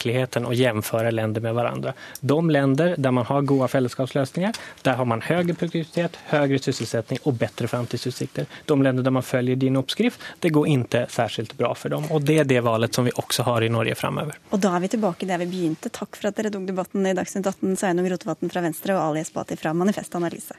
[0.05, 1.93] virkeligheten og jämföra länder med hverandre.
[2.21, 7.35] De länder der man har gode fellesskapsløsninger, der har man høyere produktivitet, høyere sysselsättning och
[7.35, 8.47] bättre framtidsutsikter.
[8.67, 12.05] De länder där man följer din oppskrift, det går ikke særskilt bra for dem.
[12.11, 14.35] Og Det er det valet som vi også har i Norge fremover.
[14.51, 15.89] Og da er vi tilbake der vi begynte.
[15.89, 19.21] Takk for at dere tok debatten i Dagsnytt 18, Sveinung Rotevatn fra Venstre og Ali
[19.21, 20.55] Esbati fra Manifest Analyse.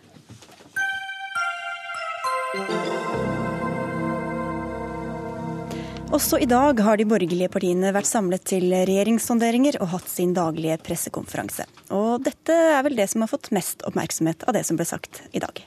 [6.13, 10.77] Også i dag har de borgerlige partiene vært samlet til regjeringssonderinger og hatt sin daglige
[10.85, 11.65] pressekonferanse.
[11.97, 15.23] Og dette er vel det som har fått mest oppmerksomhet av det som ble sagt
[15.33, 15.63] i dag.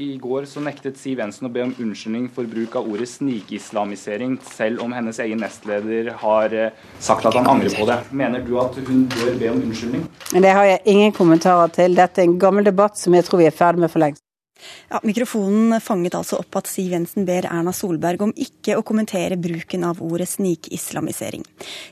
[0.00, 4.38] I går så nektet Siv Jensen å be om unnskyldning for bruk av ordet snikislamisering,
[4.48, 7.98] selv om hennes egen nestleder har eh, sagt at han angrer på det.
[8.16, 10.08] Mener du at hun bør be om unnskyldning?
[10.32, 11.94] Det har jeg ingen kommentarer til.
[12.00, 14.24] Dette er en gammel debatt som jeg tror vi er ferdig med for lengst.
[14.90, 19.38] Ja, mikrofonen fanget altså opp at Siv Jensen ber Erna Solberg om ikke å kommentere
[19.40, 21.44] bruken av ordet snikislamisering.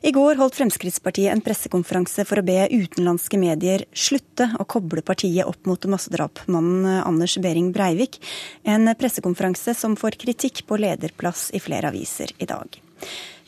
[0.03, 5.47] I går holdt Fremskrittspartiet en pressekonferanse for å be utenlandske medier slutte å koble partiet
[5.49, 8.21] opp mot massedrapmannen Anders Behring Breivik.
[8.65, 12.81] En pressekonferanse som får kritikk på lederplass i flere aviser i dag.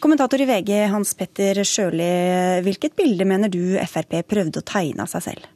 [0.00, 2.12] Kommentator i VG Hans Petter Sjøli,
[2.64, 5.50] hvilket bilde mener du Frp prøvde å tegne av seg selv?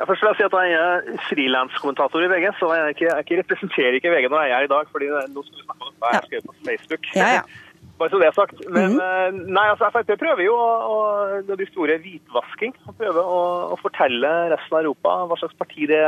[0.00, 3.24] Ja, først vil jeg si at Jeg er frilanskommentator i VG, så jeg, ikke, jeg
[3.24, 4.86] ikke representerer ikke VG når jeg er i dag.
[4.92, 7.10] fordi nå skal vi snakke om hva jeg har på Facebook.
[7.16, 7.42] Ja, ja.
[8.00, 8.62] Bare så det er sagt.
[8.72, 9.40] Men mm.
[9.52, 10.96] nei, altså Frp prøver jo å, å,
[11.44, 12.72] de store hvitvasking.
[12.88, 13.40] å prøve å,
[13.74, 16.00] å, fortelle resten av Europa hva slags parti det,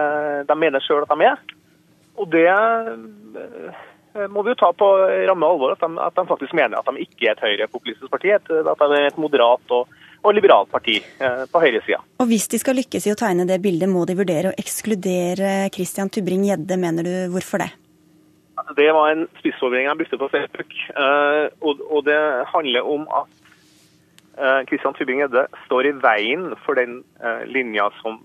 [0.48, 1.42] de mener sjøl at de er.
[2.16, 4.88] Og det eh, må vi jo ta på
[5.28, 8.32] ramme alvor, at de, at de, faktisk mener at de ikke er et høyrepopulistisk parti.
[8.38, 12.00] At de er et moderat og og liberalt parti eh, på høyresida.
[12.22, 15.68] Og hvis de skal lykkes i å tegne det bildet, må de vurdere å ekskludere
[15.74, 17.14] Christian Tubring-Gjedde, mener du.
[17.34, 17.70] Hvorfor det?
[18.60, 20.74] Altså, det var en spissformulering jeg brukte på Facebook.
[20.94, 22.20] Eh, og det
[22.52, 23.32] handler om at
[24.38, 27.00] eh, Christian Tubring-Gjedde står i veien for den
[27.50, 28.20] linja som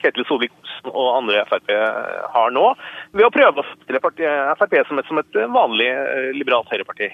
[0.00, 1.70] Ketil Solvik-Olsen og andre Frp
[2.34, 2.66] har nå,
[3.12, 5.92] ved å prøve å stille Frp som et, som et vanlig
[6.40, 7.12] liberalt høyreparti.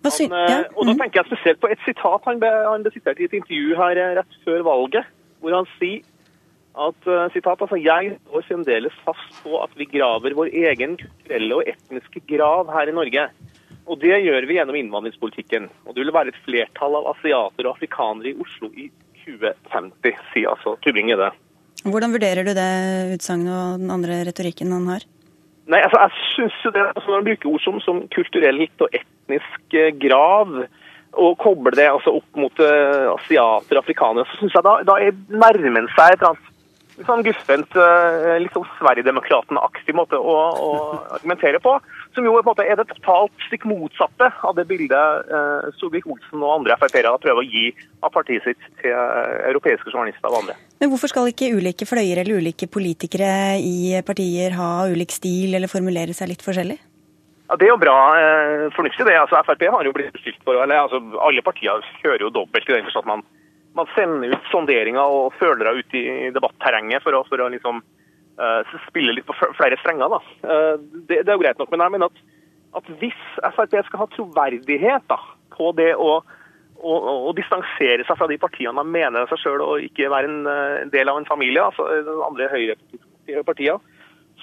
[0.00, 0.60] Han, ja.
[0.60, 1.00] Eh, og Da mm.
[1.02, 4.00] tenker jeg spesielt på et sitat han ble, han ble sitert i et intervju her
[4.00, 5.10] eh, rett før valget,
[5.40, 6.06] hvor han sier
[6.80, 11.58] at uh, sitat, altså, jeg står fremdeles fast på at vi graver vår egen kulturelle
[11.58, 13.26] og etniske grav her i Norge.
[13.90, 15.66] Og Det gjør vi gjennom innvandringspolitikken.
[15.84, 18.86] Og Det vil være et flertall av asiater og afrikanere i Oslo i
[19.24, 21.32] 2050, sier altså Tybring-Gjedde.
[21.90, 22.70] Hvordan vurderer du det
[23.16, 25.06] utsagnet og den andre retorikken han har?
[25.70, 28.94] Nei, altså, jeg synes jo det, altså, Når man bruker ord som, som kulturelt og
[28.94, 30.54] etnisk eh, grav,
[31.18, 34.98] og kobler det altså, opp mot uh, asiater og afrikanere, så syns jeg da, da
[35.32, 36.46] nærmer en seg et eller annet
[37.06, 40.72] sånn guffent, uh, sånn Sverigedemokraten-aktig måte å, å,
[41.16, 41.72] argumentere på.
[42.14, 46.42] Som jo på en måte er det totalt stikk motsatte av det bildet uh, Solvik-Olsen
[46.42, 47.70] og andre Frp-ere prøver å gi
[48.04, 50.58] av partiet sitt til europeiske journalister og andre.
[50.80, 55.72] Men hvorfor skal ikke ulike fløyer eller ulike politikere i partier ha ulik stil eller
[55.72, 56.78] formulere seg litt forskjellig?
[57.50, 59.16] Ja, Det er jo bra eh, fornuftig, det.
[59.18, 62.76] Altså, Frp har jo blitt beskyldt for eller altså, Alle partier kjører jo dobbelt i
[62.76, 63.24] den forstand at man,
[63.74, 67.82] man, sender ut sonderinger og følere ut i debatterrenget for å, for å liksom,
[68.38, 70.14] uh, spille litt på flere strenger.
[70.14, 70.20] da.
[70.46, 70.76] Uh,
[71.08, 71.74] det, det, er jo greit nok.
[71.74, 72.22] Men jeg mener at,
[72.78, 75.18] at hvis Frp skal ha troverdighet da,
[75.56, 76.20] på det å
[76.80, 76.94] å,
[77.28, 80.92] å, distansere seg fra de partiene de mener seg sjøl og ikke være en, en,
[80.94, 81.84] del av en familie, altså
[82.24, 83.82] andre høyrepartier,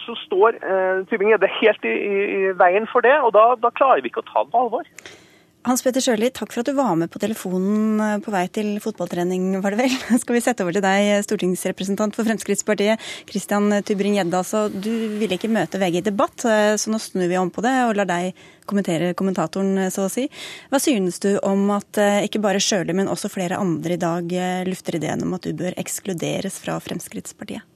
[0.06, 3.16] så står eh, Tybring-Gjedde helt i, i, veien for det.
[3.24, 4.92] Og da, da, klarer vi ikke å ta det på alvor.
[5.68, 8.70] Hans Petter Sjøli, takk for at du var med på telefonen eh, på vei til
[8.84, 9.96] fotballtrening, var det vel.
[10.22, 14.40] Skal vi sette over til deg, stortingsrepresentant for Fremskrittspartiet, Christian Tybring-Gjedde.
[14.40, 17.66] Altså, du ville ikke møte VG i debatt, eh, så nå snur vi om på
[17.66, 20.30] det og lar deg kommentere kommentatoren, eh, så å si.
[20.72, 25.02] Hva synes du om at ikke bare Sjøli, men også flere andre i dag lufter
[25.02, 27.68] ideen om at du bør ekskluderes fra Fremskrittspartiet?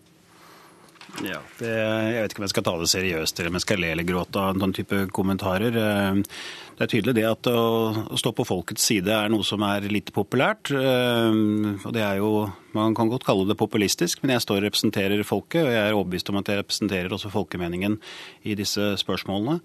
[1.19, 3.81] Ja, det, Jeg vet ikke om jeg skal ta det seriøst eller om jeg skal
[3.83, 5.75] le eller gråte av en sånn type kommentarer.
[5.75, 10.09] Det er tydelig det at å stå på folkets side er noe som er litt
[10.15, 10.71] populært.
[10.73, 15.21] Og det er jo, Man kan godt kalle det populistisk, men jeg står og representerer
[15.27, 15.65] folket.
[15.65, 17.99] Og jeg er overbevist om at jeg representerer også folkemeningen
[18.47, 19.59] i disse spørsmålene.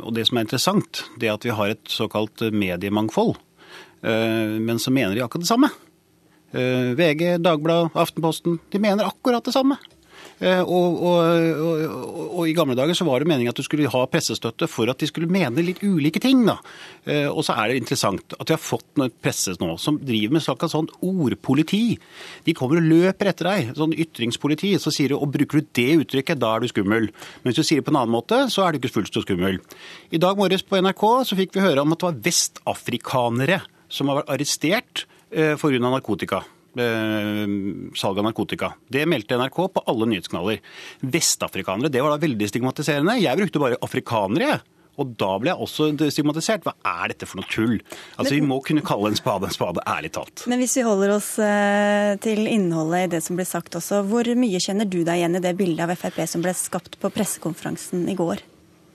[0.00, 3.36] Og det som er interessant, det er at vi har et såkalt mediemangfold.
[4.02, 5.70] Men så mener de akkurat det samme.
[6.50, 8.58] VG, Dagbladet, Aftenposten.
[8.72, 9.76] De mener akkurat det samme.
[10.40, 11.18] Eh, og, og,
[11.60, 11.80] og,
[12.30, 15.00] og, I gamle dager så var det meningen at du skulle ha pressestøtte for at
[15.02, 16.46] de skulle mene litt ulike ting.
[16.48, 16.56] da.
[17.04, 20.38] Eh, og så er det interessant at vi har fått noe presse nå som driver
[20.38, 21.98] med såkalt sånn ordpoliti.
[22.46, 24.72] De kommer og løper etter deg, sånn ytringspoliti.
[24.80, 27.10] Så sier du og bruker du det uttrykket, da er du skummel.
[27.42, 29.24] Men hvis du sier det på en annen måte, så er du ikke fullt så
[29.26, 29.60] skummel.
[30.10, 34.08] I dag morges på NRK så fikk vi høre om at det var vestafrikanere som
[34.08, 35.82] har vært arrestert eh, pga.
[35.84, 36.44] narkotika.
[36.78, 37.46] Eh,
[37.98, 38.74] salg av narkotika.
[38.86, 40.60] Det meldte NRK på alle nyhetskanaler.
[41.02, 43.16] Vestafrikanere, det var da veldig stigmatiserende.
[43.20, 44.60] Jeg brukte bare afrikanere,
[45.00, 46.64] Og da ble jeg også stigmatisert.
[46.66, 47.78] Hva er dette for noe tull?
[48.18, 50.42] Altså, Vi må kunne kalle en spade en spade, ærlig talt.
[50.46, 54.28] Men hvis vi holder oss eh, til innholdet i det som ble sagt også, hvor
[54.36, 58.04] mye kjenner du deg igjen i det bildet av Frp som ble skapt på pressekonferansen
[58.10, 58.42] i går?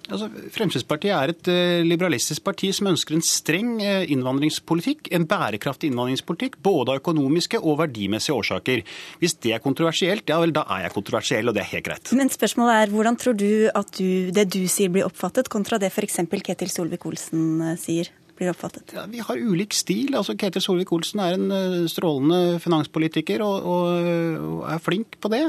[0.06, 5.10] Altså, Fremskrittspartiet er et uh, liberalistisk parti som ønsker en streng uh, innvandringspolitikk.
[5.16, 8.84] En bærekraftig innvandringspolitikk, både av økonomiske og verdimessige årsaker.
[9.22, 12.14] Hvis det er kontroversielt, ja vel, da er jeg kontroversiell, og det er helt greit.
[12.18, 15.90] Men spørsmålet er, hvordan tror du at du, det du sier blir oppfattet, kontra det
[15.94, 16.22] f.eks.
[16.46, 18.14] Ketil Solvik-Olsen uh, sier?
[18.36, 18.92] blir oppfattet?
[18.92, 20.10] Ja, vi har ulik stil.
[20.12, 24.10] Altså, Ketil Solvik-Olsen er en strålende finanspolitiker og, og,
[24.44, 25.46] og er flink på det.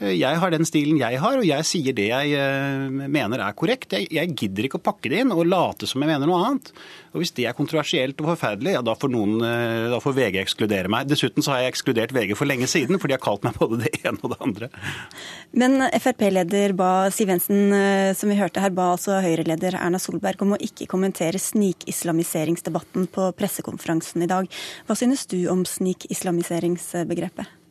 [0.00, 3.56] Eh, jeg har den stilen jeg har, og jeg sier det jeg eh, mener er
[3.58, 3.92] korrekt.
[3.94, 6.66] Jeg, jeg, gidder ikke å pakke det inn og late som jeg mener noe annet.
[7.12, 10.40] Og Hvis det er kontroversielt og forferdelig, ja, da får, noen, eh, da får VG
[10.42, 11.08] ekskludere meg.
[11.10, 13.82] Dessuten så har jeg ekskludert VG for lenge siden, for de har kalt meg både
[13.84, 14.66] det ene og det andre.
[15.52, 16.70] Men Frp-leder
[17.12, 17.60] Siv Jensen,
[18.16, 23.22] som vi hørte her, ba altså Høyre-leder Erna Solberg om å ikke kommentere snikislamiseringsdebatten på
[23.36, 24.44] pressekonferansen i dag.
[24.88, 27.61] Hva synes du om snikislamiseringsbegrepet?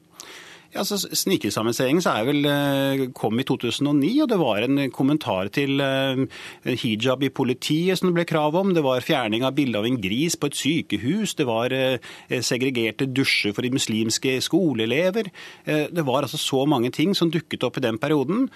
[0.71, 6.23] Ja, altså, er vel, eh, kom i 2009, og det var en kommentar til uh,
[6.63, 8.71] hijab i politiet som det ble krav om.
[8.73, 11.35] Det var fjerning av bilde av en gris på et sykehus.
[11.35, 11.99] Det var uh,
[12.39, 15.27] segregerte dusjer for de muslimske skoleelever.
[15.65, 18.47] Det var altså så mange ting som dukket opp i den perioden,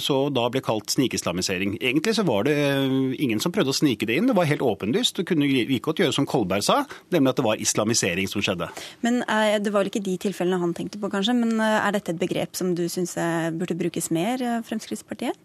[0.00, 1.74] så da ble kalt snikislamisering.
[1.80, 2.54] Egentlig så var det
[3.18, 4.28] ingen som prøvde å snike det inn.
[4.30, 5.16] Det var helt åpenlyst.
[5.16, 6.82] Du kunne like godt gjøre som Kolberg sa,
[7.14, 8.68] nemlig at det var islamisering som skjedde.
[9.04, 11.36] Men Det var vel ikke de tilfellene han tenkte på, kanskje?
[11.36, 13.16] men er dette et begrep som du syns
[13.56, 15.38] burde brukes mer, eh, Fremskrittspartiet?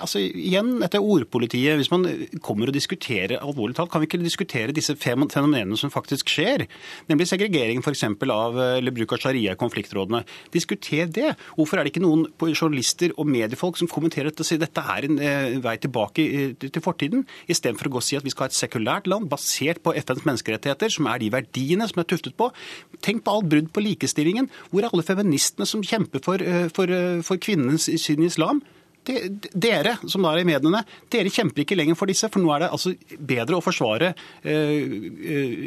[0.00, 1.76] Altså igjen, dette ordpolitiet.
[1.80, 2.06] Hvis man
[2.44, 6.66] kommer og diskuterer alvorlig talt, kan vi ikke diskutere disse fenomenene som faktisk skjer?
[7.10, 8.04] Nemlig segregering f.eks.
[8.06, 10.22] av eller bruk av sharia i konfliktrådene.
[10.54, 11.34] Diskuter det.
[11.56, 15.08] Hvorfor er det ikke noen journalister og mediefolk som kommenterer dette og sier dette er
[15.08, 18.46] en eh, vei tilbake eh, til fortiden, istedenfor å gå og si at vi skal
[18.46, 22.36] ha et sekulært land basert på FNs menneskerettigheter, som er de verdiene som er tuftet
[22.38, 22.50] på.
[23.04, 24.50] Tenk på alt brudd på likestillingen.
[24.70, 28.62] Hvor er alle feministene som kjemper for, eh, for, for kvinnens syn i islam?
[29.06, 32.28] Dere som da er i mediene, dere kjemper ikke lenger for disse.
[32.32, 34.96] For nå er det altså bedre å forsvare uh,
[35.30, 35.66] uh,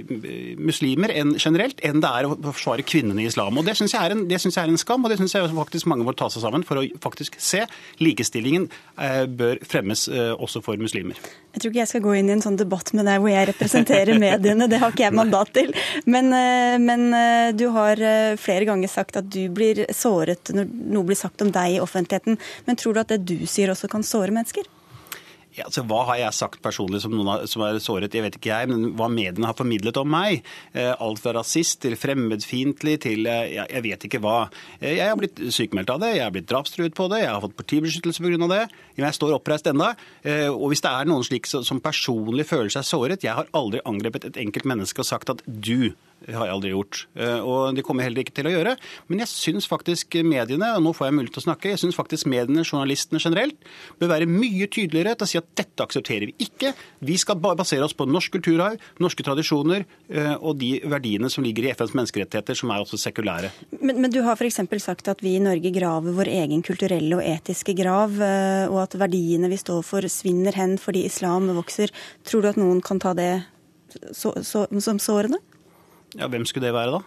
[0.59, 3.57] muslimer enn, generelt enn det er å forsvare kvinnene i islam.
[3.59, 6.15] Og Det syns jeg, jeg, er en skam, og det syns jeg faktisk mange må
[6.17, 7.65] ta seg sammen for å faktisk se.
[8.03, 11.17] Likestillingen eh, bør fremmes også for muslimer.
[11.53, 13.49] Jeg tror ikke jeg skal gå inn i en sånn debatt med deg hvor jeg
[13.49, 15.73] representerer mediene, det har ikke jeg mandat til.
[16.09, 16.29] Men,
[16.83, 17.07] men
[17.57, 17.99] du har
[18.41, 22.37] flere ganger sagt at du blir såret når noe blir sagt om deg i offentligheten.
[22.67, 24.67] Men tror du at det du sier også kan såre mennesker?
[25.57, 28.13] Ja, altså, hva har jeg sagt personlig som noen som er såret?
[28.13, 30.43] Jeg vet ikke jeg, men hva mediene har formidlet om meg.
[30.77, 34.37] Eh, alt fra rasist til fremmedfiendtlig til eh, jeg vet ikke hva.
[34.77, 37.41] Eh, jeg har blitt sykemeldt av det, jeg har blitt drapstruet på det, jeg har
[37.43, 38.51] fått partibeskyttelse pga.
[38.53, 38.61] det.
[38.95, 39.89] Men jeg står oppreist ennå.
[40.53, 44.27] Og hvis det er noen slik som personlig føler seg såret Jeg har aldri angrepet
[44.29, 47.01] et enkelt menneske og sagt at du det har jeg aldri gjort.
[47.17, 48.75] Eh, og det kommer jeg heller ikke til å gjøre.
[49.09, 51.97] Men jeg syns faktisk mediene, og nå får jeg mulighet til å snakke, jeg syns
[51.97, 53.69] faktisk mediene, journalistene generelt,
[54.01, 56.73] bør være mye tydeligere til å si at dette aksepterer vi ikke.
[57.07, 61.69] Vi skal basere oss på norsk kulturarv, norske tradisjoner eh, og de verdiene som ligger
[61.69, 63.53] i FNs menneskerettigheter, som er også sekulære.
[63.79, 64.61] Men, men du har f.eks.
[64.83, 68.99] sagt at vi i Norge graver vår egen kulturelle og etiske grav, eh, og at
[68.99, 71.93] verdiene vi står for svinner hen fordi islam vokser.
[72.27, 73.31] Tror du at noen kan ta det
[74.13, 75.39] så, så, som sårende?
[76.17, 77.01] Ja, Hvem skulle det være, da?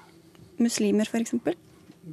[0.62, 1.34] Muslimer, f.eks.?
[1.42, 1.56] For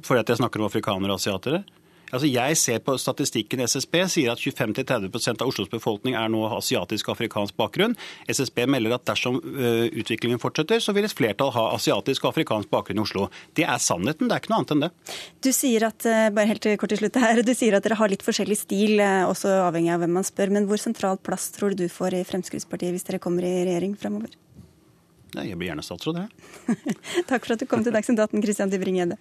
[0.06, 1.62] Fordi at jeg snakker om afrikanere og asiatere?
[2.10, 7.08] Altså jeg ser på Statistikken SSB sier at 25-30% av Oslos befolkning er nå asiatisk
[7.08, 7.94] og afrikansk bakgrunn.
[8.26, 12.72] SSB melder at dersom uh, utviklingen fortsetter, så vil et flertall ha asiatisk og afrikansk
[12.72, 13.28] bakgrunn i Oslo.
[13.54, 14.90] Det er sannheten, det er ikke noe annet enn det.
[15.46, 18.26] Du sier at bare helt kort til slutt her, du sier at dere har litt
[18.26, 18.98] forskjellig stil,
[19.30, 20.50] også avhengig av hvem man spør.
[20.58, 23.94] Men hvor sentral plass tror du du får i Fremskrittspartiet hvis dere kommer i regjering
[24.00, 24.34] fremover?
[25.34, 26.76] Jeg blir gjerne statsråd, jeg.
[27.30, 29.18] Takk for at du kom til Dagsnytt 18, Christian Tybring-Gjedde.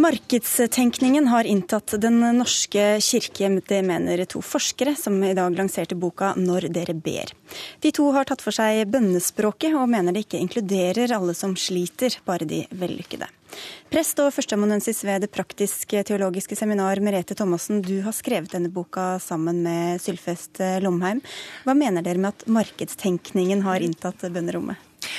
[0.00, 6.32] Markedstenkningen har inntatt Den norske kirke, det mener to forskere som i dag lanserte boka
[6.36, 7.34] 'Når dere ber'.
[7.80, 12.16] De to har tatt for seg bønnespråket, og mener det ikke inkluderer alle som sliter,
[12.24, 13.28] bare de vellykkede.
[13.90, 19.62] Prest og førsteamanuensis ved Det praktisk-teologiske seminar, Merete Thomassen, du har skrevet denne boka sammen
[19.62, 21.20] med Sylfest Lomheim.
[21.66, 24.76] Hva mener dere med at markedstenkningen har inntatt bønnerommet?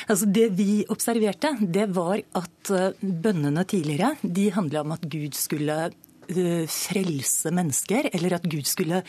[0.08, 5.38] Altså det vi observerte, det var at eh, bønnene tidligere de handla om at Gud
[5.38, 9.04] skulle eh, frelse mennesker, eller at Gud skulle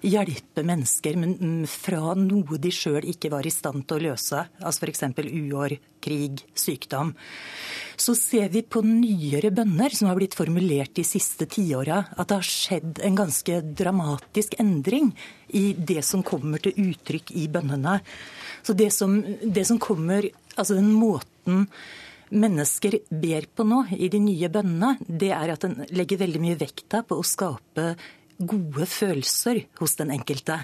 [0.00, 4.86] hjelpe mennesker men fra noe de sjøl ikke var i stand til å løse, altså
[4.86, 5.04] f.eks.
[5.20, 7.12] uår, krig, sykdom.
[8.00, 12.38] Så ser vi på nyere bønner som har blitt formulert de siste tiåra, at det
[12.40, 15.12] har skjedd en ganske dramatisk endring
[15.52, 17.98] i det som kommer til uttrykk i bønnene.
[18.62, 21.62] Så det som, det som kommer Altså den måten
[22.30, 26.58] mennesker ber på nå i de nye bønnene, det er at den legger veldig mye
[26.60, 27.94] vekta på å skape
[28.36, 30.58] gode følelser hos den enkelte.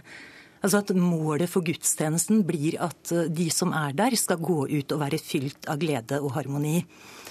[0.61, 5.03] Altså at Målet for gudstjenesten blir at de som er der, skal gå ut og
[5.03, 6.81] være fylt av glede og harmoni.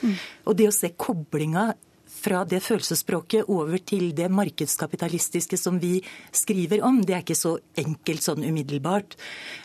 [0.02, 0.16] Mm.
[0.48, 1.74] Og det å se koblinga
[2.10, 6.00] fra det følelsesspråket over til det markedskapitalistiske som vi
[6.36, 7.02] skriver om.
[7.06, 9.18] Det er ikke så enkelt sånn umiddelbart.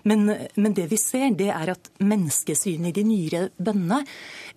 [0.09, 0.27] Men,
[0.57, 4.03] men det vi ser, det er at menneskesynet i de nyere bønnene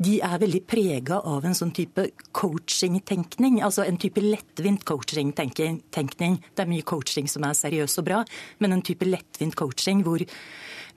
[0.03, 3.61] de er veldig prega av en sånn type coaching-tenkning.
[3.65, 6.39] Altså en type lettvint coaching-tenkning.
[6.53, 8.23] Det er mye coaching som er seriøs og bra,
[8.63, 10.23] men en type lettvint coaching hvor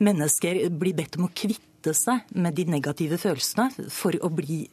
[0.03, 4.65] mennesker blir bedt om å kvitte seg med de negative følelsene for å bli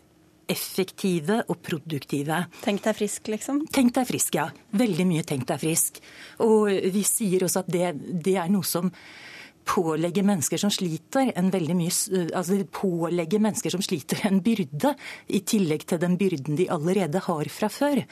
[0.51, 2.43] effektive og produktive.
[2.63, 3.63] Tenk deg frisk, liksom?
[3.73, 4.47] Tenk deg frisk, ja.
[4.75, 6.01] Veldig mye tenk deg frisk.
[6.45, 7.93] Og vi sier også at det,
[8.25, 8.91] det er noe som
[9.63, 14.93] pålegger mennesker som sliter en veldig mye, altså pålegger mennesker som sliter en byrde,
[15.31, 18.03] i tillegg til den byrden de allerede har fra før.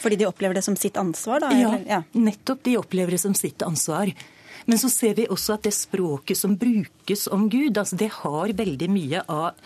[0.00, 1.50] Fordi de opplever det som sitt ansvar, da?
[1.56, 2.62] Ja, ja, nettopp.
[2.64, 4.12] De opplever det som sitt ansvar.
[4.68, 8.52] Men så ser vi også at det språket som brukes om Gud, altså det har
[8.56, 9.56] veldig mye av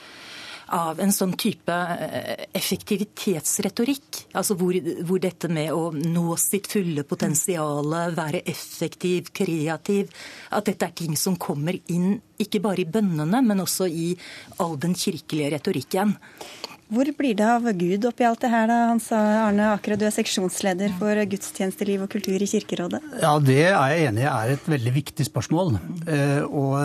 [0.73, 4.25] av en sånn type eh, effektivitetsretorikk.
[4.39, 10.11] Altså hvor, hvor, dette med å nå sitt fulle potensial, være effektiv, kreativ
[10.55, 14.13] At dette er ting som kommer inn ikke bare i bønnene, men også i
[14.63, 16.17] all den kirkelige retorikken.
[16.93, 18.79] Hvor blir det av Gud oppi alt det her, da?
[18.91, 23.01] Han sa Arne Akerø, du er seksjonsleder for gudstjenesteliv og kultur i Kirkerådet.
[23.23, 25.79] Ja, det er jeg enig i er et veldig viktig spørsmål.
[26.05, 26.77] Eh, og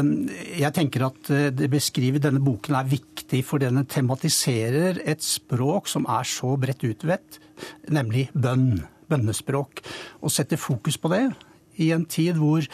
[0.55, 5.91] jeg tenker at eh, det beskriver denne boken er viktig, for den tematiserer et språk
[5.91, 7.41] som er så bredt utvett,
[7.91, 8.79] nemlig bønn.
[9.09, 9.83] Bønnespråk.
[10.21, 11.23] Og setter fokus på det
[11.79, 12.69] i en tid hvor eh,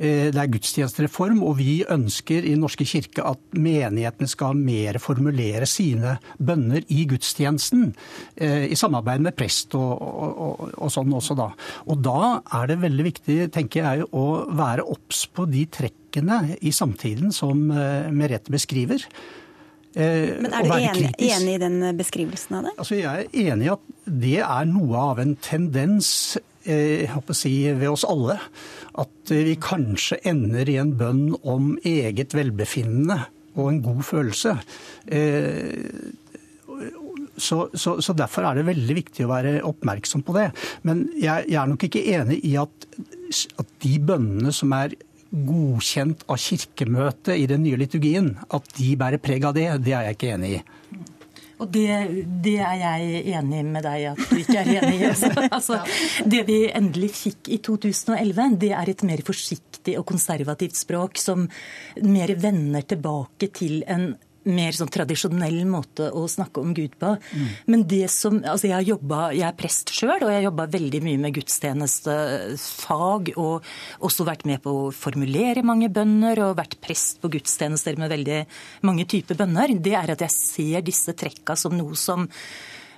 [0.00, 6.14] det er gudstjenestereform, og vi ønsker i Norske kirke at menighetene skal mer formulere sine
[6.40, 7.90] bønner i gudstjenesten.
[8.40, 11.50] Eh, I samarbeid med prest og, og, og, sånn også, da.
[11.92, 14.24] Og da er det veldig viktig, tenker jeg, å
[14.56, 19.04] være obs på de trekkene i samtiden som eh, Merete beskriver.
[19.90, 22.74] Men Er du enig, enig, i den beskrivelsen av det?
[22.78, 27.34] Altså, jeg er enig i at det er noe av en tendens Eh, jeg håper
[27.34, 28.36] å si, ved oss alle
[29.00, 33.22] at vi kanskje ender i en bønn om eget velbefinnende
[33.58, 34.56] og en god følelse.
[35.10, 36.10] Eh,
[37.40, 40.50] så, så, så, Derfor er det veldig viktig å være oppmerksom på det.
[40.86, 42.90] Men jeg, jeg er nok ikke enig i at,
[43.60, 44.96] at de bønnene som er
[45.30, 50.08] godkjent av Kirkemøtet i den nye liturgien, at de bærer preg av det, det er
[50.08, 50.62] jeg ikke enig i.
[51.60, 51.88] Og det,
[52.44, 55.10] det, er jeg enig med deg at du ikke er enig i.
[55.10, 55.80] Altså, altså,
[56.24, 61.44] det vi endelig fikk i 2011, det er et mer forsiktig og konservativt språk som
[62.00, 64.12] mer vender tilbake til en
[64.48, 67.12] mer sånn tradisjonell måte å snakke om Gud på.
[67.20, 67.48] Mm.
[67.72, 71.00] Men det som Altså, jeg, jobbet, jeg er prest sjøl, og jeg har jobba veldig
[71.04, 73.32] mye med gudstjenestefag.
[73.40, 73.64] Og
[74.06, 78.40] også vært med på å formulere mange bønner, og vært prest på gudstjenester med veldig
[78.88, 79.74] mange typer bønner.
[79.76, 82.28] Det er at jeg ser disse trekka som noe som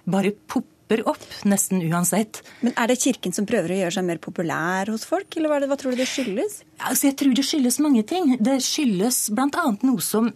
[0.05, 2.43] bare popper opp, nesten uansett.
[2.61, 5.61] Men Er det Kirken som prøver å gjøre seg mer populær hos folk, eller hva,
[5.62, 6.62] det, hva tror du det skyldes?
[6.78, 8.36] Altså, jeg tror det skyldes mange ting.
[8.38, 9.66] Det skyldes bl.a.
[9.82, 10.32] noe som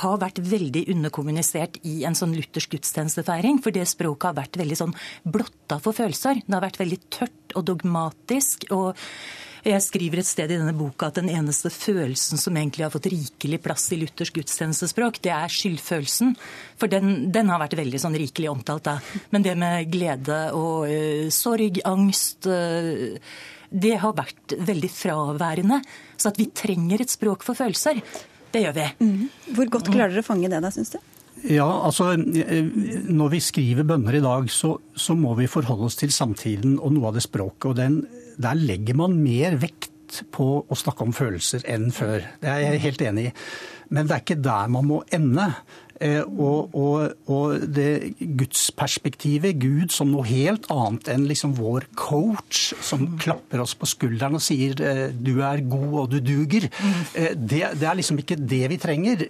[0.00, 3.60] har vært veldig underkommunisert i en sånn luthersk gudstjenestefeiring.
[3.64, 6.42] For det språket har vært veldig sånn blotta for følelser.
[6.44, 8.68] Det har vært veldig tørt og dogmatisk.
[8.74, 8.94] og
[9.64, 13.08] jeg skriver et sted i denne boka at den eneste følelsen som egentlig har fått
[13.08, 16.34] rikelig plass i Luthers gudstjenestespråk, det er skyldfølelsen.
[16.76, 18.98] For den, den har vært veldig sånn rikelig omtalt da.
[19.32, 23.16] Men det med glede og uh, sorg, angst uh,
[23.72, 25.80] det har vært veldig fraværende.
[26.20, 28.02] Så at vi trenger et språk for følelser,
[28.54, 28.86] det gjør vi.
[29.02, 29.28] Mm.
[29.56, 31.00] Hvor godt klarer dere å fange det da, syns du?
[31.44, 36.12] Ja, altså Når vi skriver bønner i dag, så, så, må vi forholde oss til
[36.14, 37.66] samtiden og noe av det språket.
[37.72, 37.98] og den,
[38.40, 42.22] Der legger man mer vekt på å snakke om følelser enn før.
[42.40, 43.34] Det er jeg helt enig i.
[43.94, 45.50] Men det er ikke der man må ende.
[46.04, 52.74] Eh, og, og, og, det gudsperspektivet, Gud som noe helt annet enn liksom vår coach
[52.84, 56.68] som klapper oss på skulderen og sier eh, 'du er god og du duger',
[57.16, 59.24] eh, det, det er liksom ikke det vi trenger.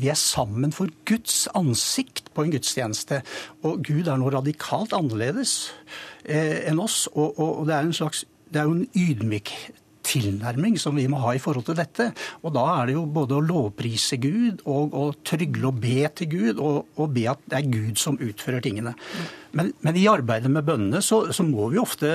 [0.00, 3.22] Vi er sammen for Guds ansikt på en gudstjeneste.
[3.64, 5.72] Og Gud er noe radikalt annerledes
[6.28, 7.06] enn oss.
[7.14, 9.50] Og, og det er en slags det er jo en ydmyk,
[10.10, 12.10] tilnærming som vi må ha i forhold til dette.
[12.44, 16.32] Og da er det jo både å lovprise Gud og å trygle og be til
[16.34, 18.96] Gud, og, og be at det er Gud som utfører tingene.
[19.56, 22.10] Men, men i arbeidet med bønnene så, så, må vi ofte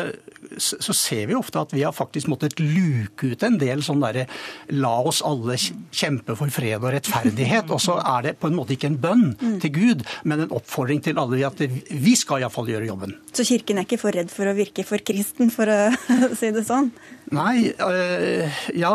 [0.62, 4.28] så ser vi ofte at vi har faktisk måttet luke ut en del sånn derre
[4.72, 7.72] La oss alle kjempe for fred og rettferdighet.
[7.74, 9.26] Og så er det på en måte ikke en bønn
[9.64, 13.18] til Gud, men en oppfordring til alle at vi skal iallfall gjøre jobben.
[13.36, 15.80] Så Kirken er ikke for redd for å virke for kristen, for å
[16.40, 16.92] si det sånn?
[17.34, 18.94] Nei, øh, ja,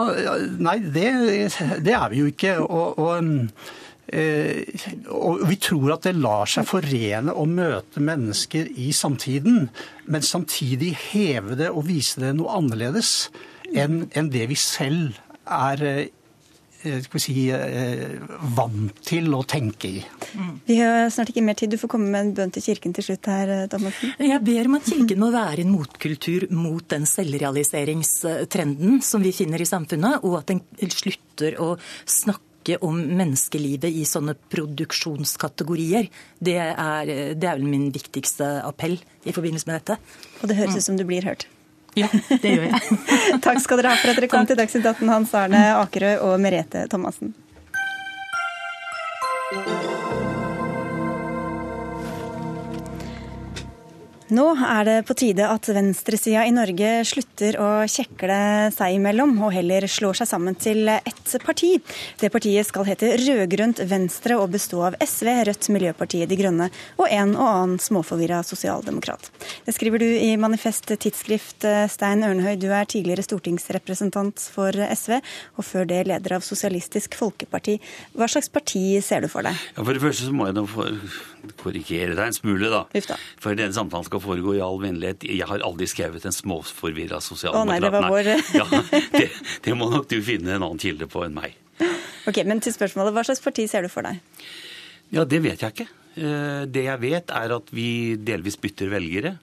[0.62, 1.10] nei det,
[1.82, 2.58] det, er vi jo ikke.
[2.62, 3.24] og, og
[4.10, 4.66] Eh,
[5.06, 9.68] og vi tror at det lar seg forene å møte mennesker i samtiden,
[10.10, 13.30] men samtidig heve det og vise det noe annerledes
[13.70, 16.08] enn det vi selv er eh,
[17.20, 18.18] si, eh,
[18.56, 20.04] vant til å tenke i.
[20.66, 21.70] Vi har snart ikke mer tid.
[21.70, 24.14] Du får komme med en bønn til Kirken til slutt her, Damadsen.
[24.18, 29.60] Jeg ber om at Kirken må være en motkultur mot den selvrealiseringstrenden som vi finner
[29.60, 31.76] i samfunnet, og at den slutter å
[32.06, 36.08] snakke snakke om menneskelivet i sånne produksjonskategorier.
[36.38, 39.98] Det er, det er vel min viktigste appell i forbindelse med dette.
[40.42, 41.46] Og det høres ut som du blir hørt.
[41.98, 42.08] Ja,
[42.42, 42.98] det gjør jeg.
[43.44, 46.36] Takk skal dere ha for at dere kom til Dagsnytt 18, Hans Arne Akerø og
[46.42, 47.34] Merete Thomassen.
[54.30, 59.50] Nå er det på tide at venstresida i Norge slutter å kjekle seg imellom, og
[59.56, 61.72] heller slår seg sammen til ett parti.
[62.20, 66.68] Det partiet skal hete Rød-grønt Venstre og bestå av SV, Rødt, Miljøpartiet De Grønne
[67.00, 69.32] og en og annen småforvirra sosialdemokrat.
[69.66, 75.18] Det skriver du i Manifest Tidsskrift, Stein Ørnhøi, Du er tidligere stortingsrepresentant for SV,
[75.58, 77.80] og før det leder av Sosialistisk Folkeparti.
[78.14, 79.58] Hva slags parti ser du for deg?
[79.74, 80.68] Ja, for det første så må jeg nå
[81.60, 82.84] korrigere deg en smule, da.
[83.40, 85.26] For denne samtalen skal foregå i all vennlighet.
[85.28, 87.66] Jeg har aldri skrevet en småforvirra sosialdemokrat.
[87.66, 88.30] Å nei, det var vår...
[88.60, 88.66] ja,
[89.16, 89.26] det,
[89.66, 91.56] det, må nok du finne en annen kilde på enn meg.
[92.28, 94.20] Ok, Men til spørsmålet, hva slags parti ser du for deg?
[95.10, 95.88] Ja, Det vet jeg ikke.
[96.20, 99.36] Eh, det jeg vet, er at vi delvis bytter velgere.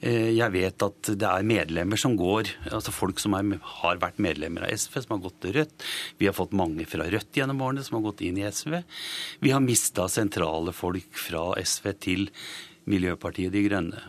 [0.00, 4.20] Eh, jeg vet at det er medlemmer som går, altså folk som er, har vært
[4.22, 5.86] medlemmer av SV, som har gått til Rødt.
[6.20, 8.80] Vi har fått mange fra Rødt gjennom årene som har gått inn i SV.
[9.44, 12.28] Vi har mista sentrale folk fra SV til
[12.90, 14.02] Miljøpartiet De Grønne.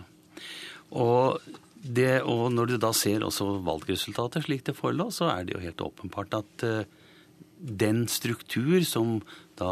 [0.91, 1.39] Og,
[1.81, 5.63] det, og når du da ser også valgresultatet slik det forelå, så er det jo
[5.63, 6.83] helt åpenbart at uh,
[7.61, 9.19] den struktur som
[9.59, 9.71] da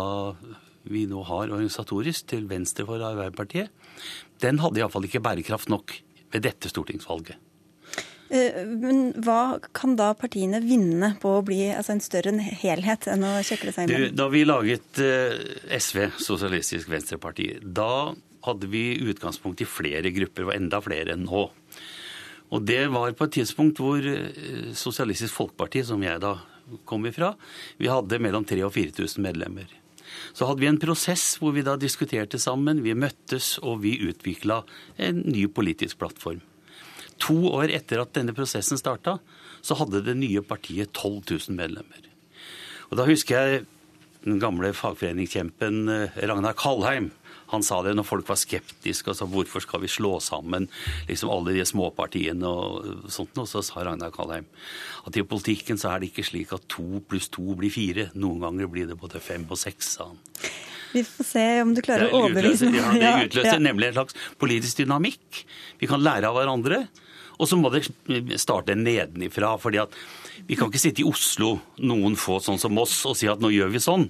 [0.89, 3.69] vi nå har organisatorisk til venstre for Arbeiderpartiet,
[4.41, 5.93] den hadde iallfall ikke bærekraft nok
[6.31, 7.37] ved dette stortingsvalget.
[8.29, 13.25] Eh, men hva kan da partiene vinne på å bli altså en større helhet enn
[13.25, 14.17] å kjøkle seg imellom?
[14.17, 15.37] Da vi laget eh,
[15.79, 18.13] SV, Sosialistisk Venstreparti, da
[18.49, 21.47] hadde vi utgangspunkt i flere grupper, og enda flere enn nå.
[22.49, 26.35] Og det var på et tidspunkt hvor eh, Sosialistisk Folkeparti, som jeg da
[26.89, 27.33] kom ifra,
[27.77, 29.69] vi hadde mellom 3000 og 4000 medlemmer.
[30.33, 34.63] Så hadde vi en prosess hvor vi da diskuterte sammen, vi møttes og vi utvikla
[34.97, 36.41] en ny politisk plattform.
[37.25, 39.17] To år etter at denne prosessen starta,
[39.61, 42.05] så hadde det nye partiet 12 000 medlemmer.
[42.89, 43.65] Og da husker jeg
[44.25, 47.11] den gamle fagforeningskjempen eh, Ragnar Kalheim.
[47.49, 49.09] Han sa det når folk var skeptiske.
[49.09, 50.67] altså Hvorfor skal vi slå sammen
[51.09, 53.37] liksom alle de småpartiene og sånt.
[53.41, 54.45] Og så sa Ragnar Kalheim
[55.09, 58.09] at i politikken så er det ikke slik at to pluss to blir fire.
[58.19, 60.19] Noen ganger blir det både fem og seks, sa han.
[60.93, 63.61] Vi får se om du klarer å overbevise Ja, det utløser ja.
[63.61, 65.43] nemlig en slags politisk dynamikk.
[65.81, 66.83] Vi kan lære av hverandre.
[67.39, 67.85] Og så må det
[68.41, 69.53] starte nedenifra.
[69.61, 69.93] fordi at
[70.47, 73.51] vi kan ikke sitte i Oslo, noen få sånn som oss, og si at nå
[73.53, 74.07] gjør vi sånn.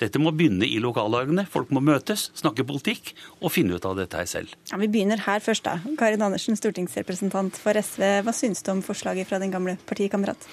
[0.00, 1.46] Dette må begynne i lokallagene.
[1.50, 4.56] Folk må møtes, snakke politikk og finne ut av dette her selv.
[4.70, 5.78] Ja, vi begynner her først, da.
[6.00, 8.24] Karin Andersen, stortingsrepresentant for SV.
[8.26, 10.48] Hva syns du om forslaget fra din gamle partikamerat?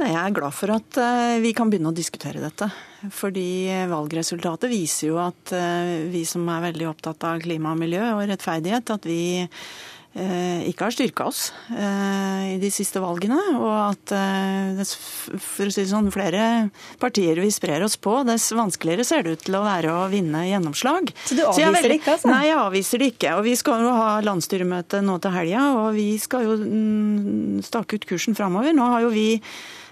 [0.00, 2.70] Nei, Jeg er glad for at eh, vi kan begynne å diskutere dette.
[3.12, 8.04] Fordi valgresultatet viser jo at eh, vi som er veldig opptatt av klima og miljø
[8.14, 13.38] og rettferdighet, at vi Eh, ikke har styrka oss eh, i de siste valgene.
[13.54, 16.70] Og at eh, for å si det sånn, flere
[17.02, 20.42] partier vi sprer oss på, dess vanskeligere ser det ut til å være å vinne
[20.48, 21.12] gjennomslag.
[21.22, 22.16] Så du avviser veldig, det ikke?
[22.16, 22.32] altså?
[22.32, 23.36] Nei, jeg avviser det ikke.
[23.38, 28.00] Og vi skal jo ha landsstyremøte nå til helga, og vi skal jo mm, stake
[28.00, 28.74] ut kursen framover.
[28.74, 29.28] Nå har jo vi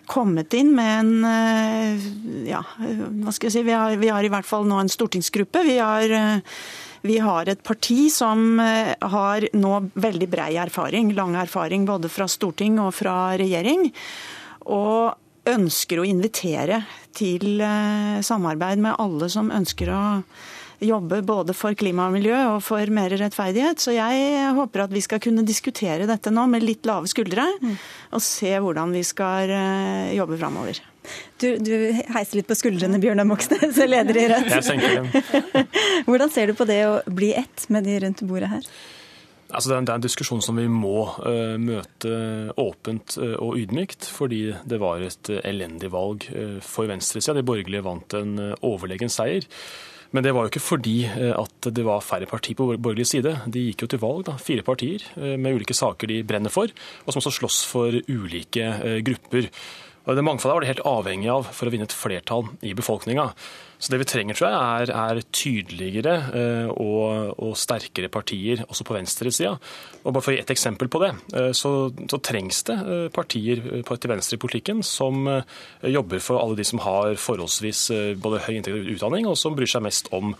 [0.08, 3.64] kommet inn med en Ja, hva skal jeg si.
[3.66, 5.62] Vi har, vi har i hvert fall nå en stortingsgruppe.
[5.68, 6.14] Vi har
[7.02, 12.28] vi har et parti som eh, har nå veldig brei erfaring, lang erfaring både fra
[12.30, 13.88] storting og fra regjering.
[14.68, 15.14] Og
[15.48, 16.82] ønsker å invitere
[17.16, 20.02] til eh, samarbeid med alle som ønsker å
[20.78, 23.80] jobbe både for klima og miljø og for mer rettferdighet.
[23.82, 27.74] Så jeg håper at vi skal kunne diskutere dette nå med litt lave skuldre, mm.
[28.14, 30.82] og se hvordan vi skal eh, jobbe framover.
[31.38, 31.74] Du, du,
[32.14, 34.52] heiser litt på skuldrene, Bjørnar Moxnes, leder i Rødt.
[34.56, 35.10] Jeg senker dem.
[36.08, 38.70] Hvordan ser du på det å bli ett med de rundt bordet her?
[39.48, 42.16] Altså, det, er en, det, er en, diskusjon som vi må uh, møte
[42.60, 46.26] åpent uh, og ydmykt, fordi det var et uh, elendig valg
[46.64, 47.38] for venstresida.
[47.38, 48.34] De borgerlige vant en
[48.66, 49.48] overlegen seier.
[50.12, 53.34] Men det var jo ikke fordi at det var færre partier på borgerlig side.
[53.44, 55.04] De gikk jo til valg, da, fire partier
[55.36, 56.72] med ulike saker de brenner for,
[57.04, 58.70] og som også slåss for ulike
[59.04, 59.50] grupper.
[60.08, 63.28] Og Det mangfoldet var de helt avhengig av for å vinne et flertall i befolkninga.
[63.78, 68.86] Så det vi trenger, tror jeg, er, er tydeligere eh, og, og, sterkere partier også
[68.88, 69.52] på venstresida.
[70.02, 71.72] Og bare for å gi et eksempel på det, eh, så,
[72.10, 75.28] så trengs det eh, partier til venstre i politikken som
[75.86, 77.80] jobber for alle de som har forholdsvis
[78.22, 80.34] både høy inntekt og utdanning, og som bryr seg mest om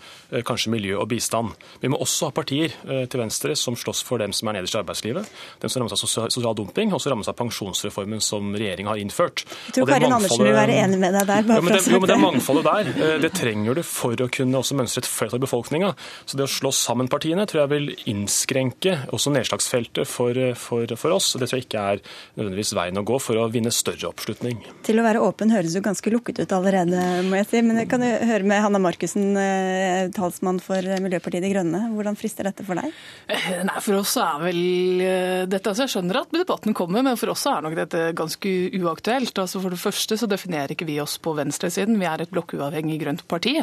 [0.45, 1.53] kanskje miljø og bistand.
[1.81, 4.79] Vi må også ha partier til venstre som slåss for dem som er nederst i
[4.81, 5.31] arbeidslivet,
[5.63, 9.45] dem som rammes av sosial dumping, og som rammes av pensjonsreformen som regjeringa har innført.
[9.69, 11.51] Jeg tror Karin Andersen vil være enig med deg der.
[11.55, 13.19] Ja, men det, jo, men det mangfoldet der.
[13.25, 15.91] Det det trenger du for å kunne også mønstre et flertall i befolkninga.
[16.25, 21.15] Så det å slå sammen partiene tror jeg vil innskrenke også nedslagsfeltet for, for, for,
[21.15, 21.31] oss.
[21.37, 22.01] Det tror jeg ikke er
[22.39, 24.63] nødvendigvis veien å gå for å vinne større oppslutning.
[24.87, 27.63] Til å være åpen høres jo ganske lukket ut allerede, må jeg si.
[27.65, 31.83] Men jeg kan jo høre med Hanna Markussen, eh, talsmann for Miljøpartiet De Grønne.
[31.93, 32.95] Hvordan frister dette for deg?
[33.29, 34.61] Eh, nei, For oss er vel
[35.05, 38.55] eh, dette, altså Jeg skjønner at debatten kommer, men for oss er nok dette ganske
[38.79, 39.35] uaktuelt.
[39.37, 41.99] Altså For det første så definerer ikke vi oss på venstresiden.
[41.99, 43.55] Vi er et blokkuavhengig grønt parti,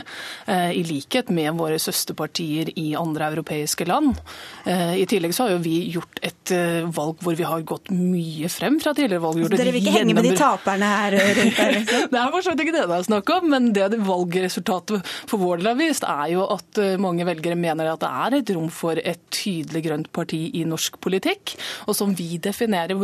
[0.46, 4.16] eh, i likhet med våre søsterpartier i andre europeiske land.
[4.64, 7.90] Eh, I tillegg så har jo vi gjort et eh, valg hvor vi har gått
[7.94, 9.44] mye frem fra tidligere valg.
[9.46, 11.72] Så dere vil ikke henge med de taperne her rundt her?
[11.78, 12.08] Liksom?
[12.12, 15.42] det er for så vidt ikke det det er snakk om, men det valgresultatet for
[15.42, 18.68] vår del har vist, er jo at mange velgere mener at det er et rom
[18.72, 21.56] for et tydelig grønt parti i norsk politikk.
[21.86, 22.96] Og som vi definerer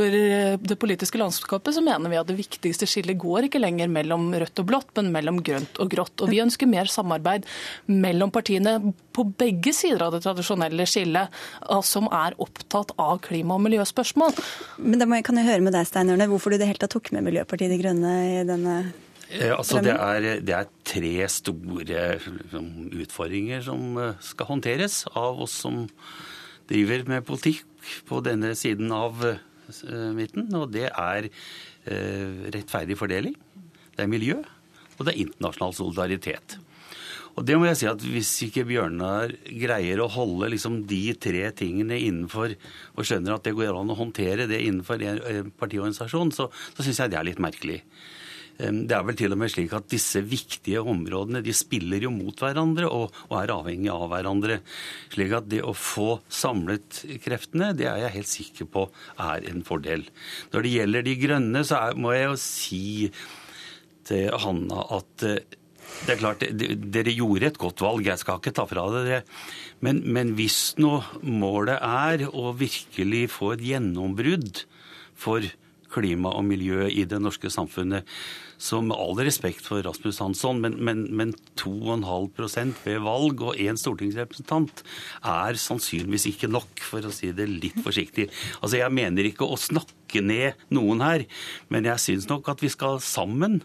[0.61, 4.63] det politiske landskapet, så mener vi at det viktigste skillet går ikke lenger mellom rødt
[4.63, 6.23] og blått, men mellom grønt og grått.
[6.23, 7.47] Og vi ønsker mer samarbeid
[7.91, 8.79] mellom partiene
[9.13, 11.33] på begge sider av det tradisjonelle skillet,
[11.87, 14.37] som er opptatt av klima- og miljøspørsmål.
[14.83, 17.13] Men da kan jeg høre med deg, Stein Ørne, hvorfor du det hele tatt tok
[17.15, 18.77] med Miljøpartiet De Grønne i denne
[19.31, 22.69] eh, Altså, det er, det er, tre store liksom,
[23.05, 25.85] utfordringer som eh, skal håndteres av oss som
[26.71, 27.65] driver med politikk
[28.09, 30.51] på denne siden av eh, midten.
[30.59, 31.31] Og det er
[31.83, 33.33] rettferdig fordeling,
[33.97, 34.37] det er miljø,
[35.03, 36.57] og det er internasjonal solidaritet.
[37.33, 41.47] Og det må jeg si at Hvis ikke Bjørnar greier å holde liksom de tre
[41.57, 42.57] tingene innenfor,
[42.93, 47.01] og skjønner at det går an å håndtere det innenfor en partiorganisasjon, så, så syns
[47.01, 47.81] jeg det er litt merkelig.
[48.63, 52.37] Det er vel til og med slik at disse viktige områdene de spiller jo mot
[52.37, 54.59] hverandre og, og er avhengig av hverandre.
[55.11, 58.85] Slik at det å få samlet kreftene, det er jeg helt sikker på
[59.25, 60.05] er en fordel.
[60.53, 62.85] Når det gjelder de grønne, så er, må jeg jo si
[64.09, 65.59] til Hanna at eh,
[66.07, 66.43] det er klart,
[66.95, 69.19] Dere gjorde et godt valg, jeg skal ikke ta fra dere det.
[69.85, 70.95] Men, men hvis nå
[71.27, 74.63] målet er å virkelig få et gjennombrudd
[75.19, 75.45] for
[75.93, 78.09] klima og miljø i det norske samfunnet.
[78.63, 83.79] Så med all respekt for Rasmus Hansson, men, men, men 2,5% ved valg og én
[83.81, 84.85] stortingsrepresentant
[85.27, 88.29] er sannsynligvis ikke nok, for å si det litt forsiktig.
[88.61, 91.27] Altså Jeg mener ikke å snakke ned noen her,
[91.75, 93.65] men jeg syns nok at vi skal sammen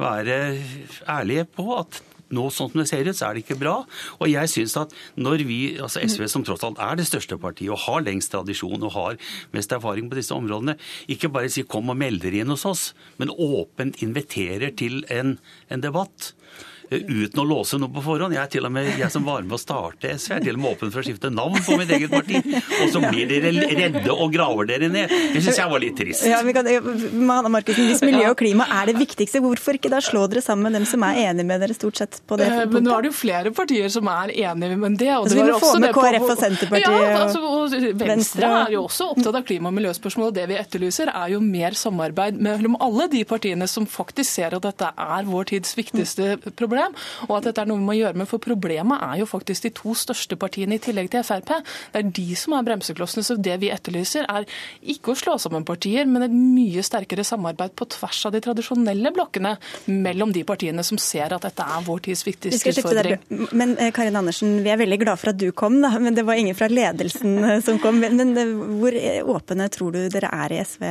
[0.00, 0.58] være
[1.06, 2.02] ærlige på at
[2.34, 3.76] nå sånn som det ser ut, så er det ikke bra.
[4.18, 7.72] Og jeg synes at når vi, altså SV som tross alt er det største partiet
[7.74, 9.18] og har lengst tradisjon og har
[9.56, 10.76] mest erfaring på disse områdene,
[11.10, 12.84] ikke bare sier kom og meld dere inn hos oss,
[13.20, 15.36] men åpent inviterer til en,
[15.70, 16.34] en debatt.
[16.90, 18.34] Uten å låse noe på forhånd.
[18.36, 20.62] Jeg er til og med jeg som var med å starte SV, er til og
[20.62, 22.40] med åpen for å skifte navn på mitt eget parti.
[22.84, 25.12] Og så blir dere redde og graver dere ned.
[25.34, 26.26] Det syns jeg var litt trist.
[26.28, 30.26] Ja, kan, Hanna Markusen, Hvis miljø og klima er det viktigste, hvorfor ikke da slå
[30.30, 32.68] dere sammen med dem som er enige med dere stort sett på det punktet?
[32.68, 35.10] Eh, men nå er det jo flere partier som er enige med det.
[35.16, 38.08] Og altså, vi må få med KrF og Senterpartiet ja, altså, og Venstre.
[38.12, 40.30] Venstre er jo også opptatt av klima- og miljøspørsmål.
[40.30, 44.56] og Det vi etterlyser, er jo mer samarbeid mellom alle de partiene som faktisk ser
[44.56, 46.73] at dette er vår tids viktigste problem.
[47.28, 48.28] Og at dette er noe vi må gjøre med.
[48.30, 51.52] For problemet er jo faktisk de to største partiene i tillegg til Frp.
[51.92, 53.24] Det er de som er bremseklossene.
[53.26, 54.46] Så det vi etterlyser er
[54.94, 59.12] ikke å slå sammen partier, men et mye sterkere samarbeid på tvers av de tradisjonelle
[59.14, 59.56] blokkene
[59.90, 63.50] mellom de partiene som ser at dette er vår tids viktigste utfordring.
[63.52, 65.94] Men eh, Karin Andersen, vi er veldig glad for at du kom, da.
[66.00, 68.02] men det var ingen fra ledelsen eh, som kom.
[68.02, 68.98] Men eh, hvor
[69.36, 70.84] åpne tror du dere er i SV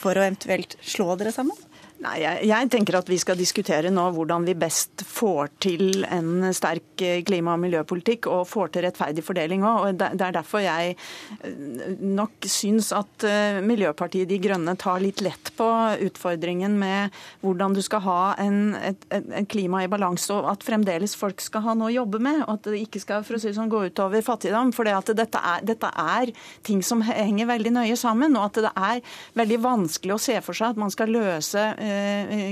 [0.00, 1.56] for å eventuelt slå dere sammen?
[1.98, 6.46] Nei, jeg, jeg, tenker at vi skal diskutere nå hvordan vi best får til en
[6.54, 9.96] sterk eh, klima- og miljøpolitikk og får til rettferdig fordeling òg.
[9.98, 11.56] Det er derfor jeg eh,
[11.98, 15.66] nok syns at eh, Miljøpartiet De Grønne tar litt lett på
[16.06, 21.16] utfordringen med hvordan du skal ha en, et, et klima i balanse, og at fremdeles
[21.18, 22.44] folk skal ha noe å jobbe med.
[22.46, 24.70] Og at det ikke skal for å si sånn, gå utover fattigdom.
[24.76, 26.30] For dette dette er
[26.62, 30.54] ting som henger veldig nøye sammen, og at det er veldig vanskelig å se for
[30.54, 31.66] seg at man skal løse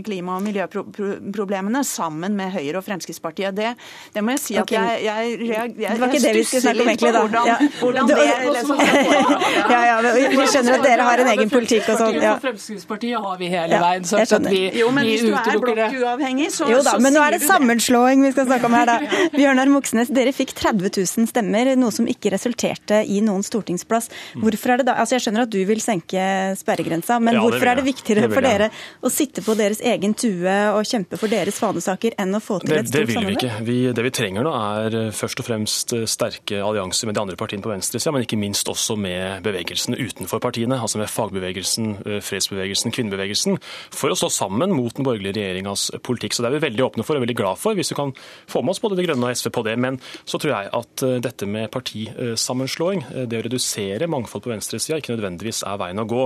[0.06, 3.54] klima- og miljøproblemene sammen med Høyre og Fremskrittspartiet.
[3.56, 3.72] Det,
[4.14, 4.76] det må jeg si at okay.
[4.76, 7.22] jeg, jeg, jeg, jeg, Det var ikke det vi skulle snakke om egentlig, da.
[7.26, 7.56] Hvordan, ja.
[7.80, 8.16] hvordan det
[8.56, 8.82] liksom
[9.74, 9.96] ja, ja,
[10.32, 12.18] Vi skjønner at dere har en egen politikk og sånn.
[12.22, 12.34] Ja.
[12.42, 16.50] Fremskrittspartiet har vi hele veien Så at vi, jo, men vi hvis du er blokkuavhengig,
[16.54, 18.98] så Jo da, men nå er det sammenslåing vi skal snakke om her, da.
[19.36, 24.10] Bjørnar Moxnes, dere fikk 30 000 stemmer, noe som ikke resulterte i noen stortingsplass.
[24.42, 26.26] Hvorfor er det da, altså Jeg skjønner at du vil senke
[26.58, 28.70] sperregrensa, men hvorfor er det viktigere for dere
[29.04, 32.76] å sitte på deres egen tue og kjempe for deres fanesaker enn å få til
[32.76, 33.10] et stort samarbeid?
[33.10, 33.64] Det vil vi ikke.
[33.66, 37.22] Vi, det vi trenger nå er eh, først og fremst eh, sterke allianser med de
[37.24, 41.90] andre partiene på venstresida, men ikke minst også med bevegelsen utenfor partiene, altså med fagbevegelsen,
[42.04, 43.58] eh, fredsbevegelsen, kvinnebevegelsen,
[43.94, 46.36] for å stå sammen mot den borgerlige regjeringas politikk.
[46.36, 48.14] Så det er vi veldig åpne for og veldig glad for, hvis vi kan
[48.50, 49.76] få med oss både De Grønne og SV på det.
[49.82, 55.16] Men så tror jeg at dette med partisammenslåing, det å redusere mangfold på venstresida, ikke
[55.16, 56.24] nødvendigvis er veien å gå.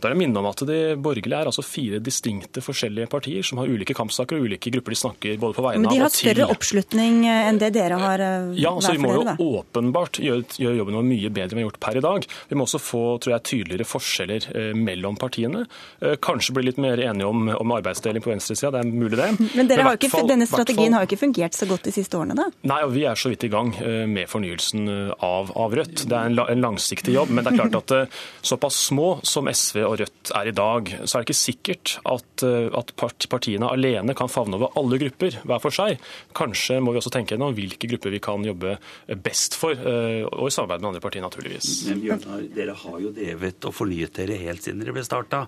[0.00, 3.60] Da er det minne om at De borgerlige er altså fire distinkte forskjellige partier som
[3.60, 5.96] har ulike kampsaker og ulike grupper de snakker både på vegne av og til.
[5.96, 9.24] Men de har større oppslutning enn det dere har eh, Ja, så vi må jo
[9.26, 9.36] da.
[9.40, 12.28] åpenbart gjøre, gjøre jobben vår mye bedre enn vi har gjort per i dag.
[12.50, 15.64] Vi må også få tror jeg, tydeligere forskjeller eh, mellom partiene.
[16.00, 19.30] Eh, kanskje bli litt mer enige om, om arbeidsdeling på venstresida, det er mulig det.
[19.38, 21.94] Men, Men har ikke, fall, denne strategien fall, har jo ikke fungert så godt de
[21.94, 22.48] siste årene, da?
[22.68, 23.72] Nei, og vi er så vidt i gang
[24.10, 24.88] med fornyelsen
[25.24, 26.06] av, av Rødt.
[26.08, 28.16] Det er en, en langsiktig jobb, men det er klart at
[28.46, 32.25] såpass små som SV og Rødt er i dag, så er det ikke sikkert at,
[32.46, 32.92] eh, at
[33.30, 36.00] partiene alene kan favne over alle grupper hver for seg.
[36.36, 38.76] Kanskje må vi også tenke gjennom hvilke grupper vi kan jobbe
[39.24, 41.70] best for, eh, og i samarbeid med andre partier, naturligvis.
[41.90, 45.46] Men Bjørnar, dere har jo drevet og fornyet dere helt siden dere ble starta.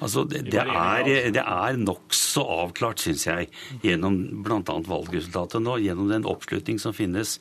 [0.00, 3.48] Altså, det, det er, det er nokså avklart, syns jeg,
[3.84, 4.76] gjennom bl.a.
[4.88, 7.36] valgresultatet nå, gjennom den oppslutning som finnes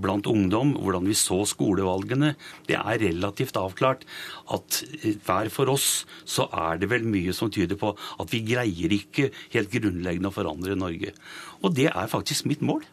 [0.00, 2.34] blant ungdom, hvordan vi så skolevalgene.
[2.68, 4.06] Det er relativt avklart
[4.54, 4.82] at
[5.26, 5.90] hver for oss
[6.28, 10.34] så er det vel mye som tyder på at vi greier ikke helt grunnleggende å
[10.34, 11.14] forandre Norge.
[11.60, 12.84] Og det er faktisk mitt mål.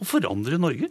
[0.00, 0.90] Å forandre Norge.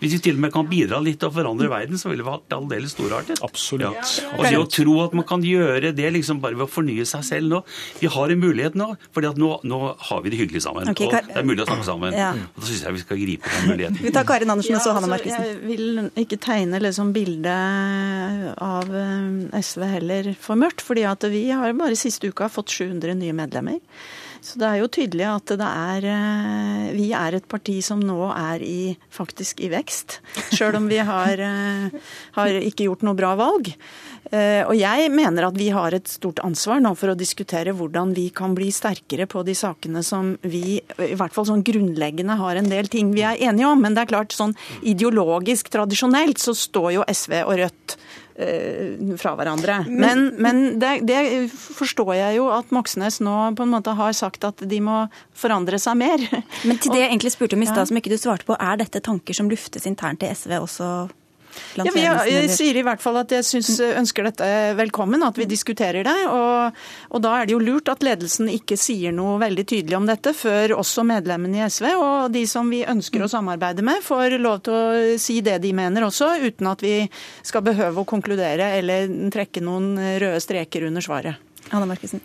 [0.00, 2.30] Hvis vi til og med kan bidra litt til å forandre verden, så ville vi
[2.30, 3.40] vært aldeles storartet.
[3.46, 4.14] Absolutt.
[4.22, 4.30] Ja.
[4.36, 7.24] Og det å tro at man kan gjøre det liksom bare ved å fornye seg
[7.26, 7.60] selv nå
[8.00, 9.80] Vi har en mulighet nå, for nå, nå,
[10.10, 10.90] har vi det hyggelig sammen.
[10.92, 12.16] Okay, og det er mulig å snakke sammen.
[12.16, 12.30] Ja.
[12.54, 14.00] Og Da syns jeg vi skal gripe den muligheten.
[14.04, 15.48] Vi tar Karin Andersen og så Hanne altså, Markussen.
[15.50, 21.46] Jeg vil ikke tegne liksom bildet av eh, SV heller for mørkt, fordi at vi
[21.50, 23.80] har bare siste uka fått 700 nye medlemmer.
[24.40, 28.30] Så det er jo tydelig at det er eh, Vi er et parti som nå
[28.32, 30.18] er i, faktisk i vekst.
[30.56, 33.68] Sjøl om vi har, eh, har, ikke gjort noe bra valg.
[34.30, 38.14] Eh, og jeg mener at vi har et stort ansvar nå for å diskutere hvordan
[38.16, 42.60] vi kan bli sterkere på de sakene som vi i hvert fall sånn grunnleggende har
[42.60, 43.84] en del ting vi er enige om.
[43.84, 47.98] Men det er klart sånn ideologisk, tradisjonelt, så står jo SV og Rødt
[49.20, 49.80] fra hverandre.
[49.88, 51.20] Men, men det, det,
[51.50, 55.02] forstår jeg jo at Moxnes nå på en måte har sagt at de må
[55.36, 56.24] forandre seg mer.
[56.64, 58.80] Men til det jeg egentlig spurte om i stad, som ikke du svarte på, er
[58.80, 60.90] dette tanker som luftes internt i SV også?
[61.78, 64.48] Ja, jeg, jeg sier i hvert fall at jeg synes, ønsker dette
[64.78, 66.16] velkommen, at vi diskuterer det.
[66.30, 66.78] Og,
[67.10, 70.34] og, da er det jo lurt at ledelsen ikke sier noe veldig tydelig om dette
[70.36, 74.62] før også medlemmene i SV og de som vi ønsker å samarbeide med, får lov
[74.66, 76.94] til å si det de mener også, uten at vi
[77.46, 81.46] skal behøve å konkludere eller trekke noen røde streker under svaret.
[81.70, 82.22] Anna Markussen.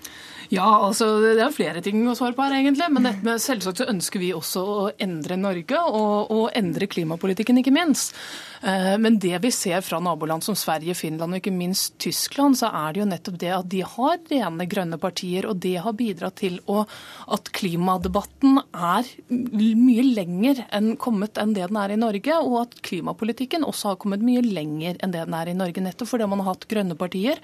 [0.53, 2.87] Ja, altså Det er flere ting å svare på her, egentlig.
[2.93, 7.61] Men dette med, selvsagt så ønsker vi også å endre Norge, og, og endre klimapolitikken,
[7.61, 8.13] ikke minst.
[8.61, 12.69] Eh, men det vi ser fra naboland som Sverige, Finland og ikke minst Tyskland, så
[12.71, 16.39] er det jo nettopp det at de har rene grønne partier, og det har bidratt
[16.41, 16.83] til å,
[17.31, 22.77] at klimadebatten er mye lenger enn kommet enn det den er i Norge, og at
[22.85, 26.43] klimapolitikken også har kommet mye lenger enn det den er i Norge, nettopp fordi man
[26.43, 27.41] har hatt grønne partier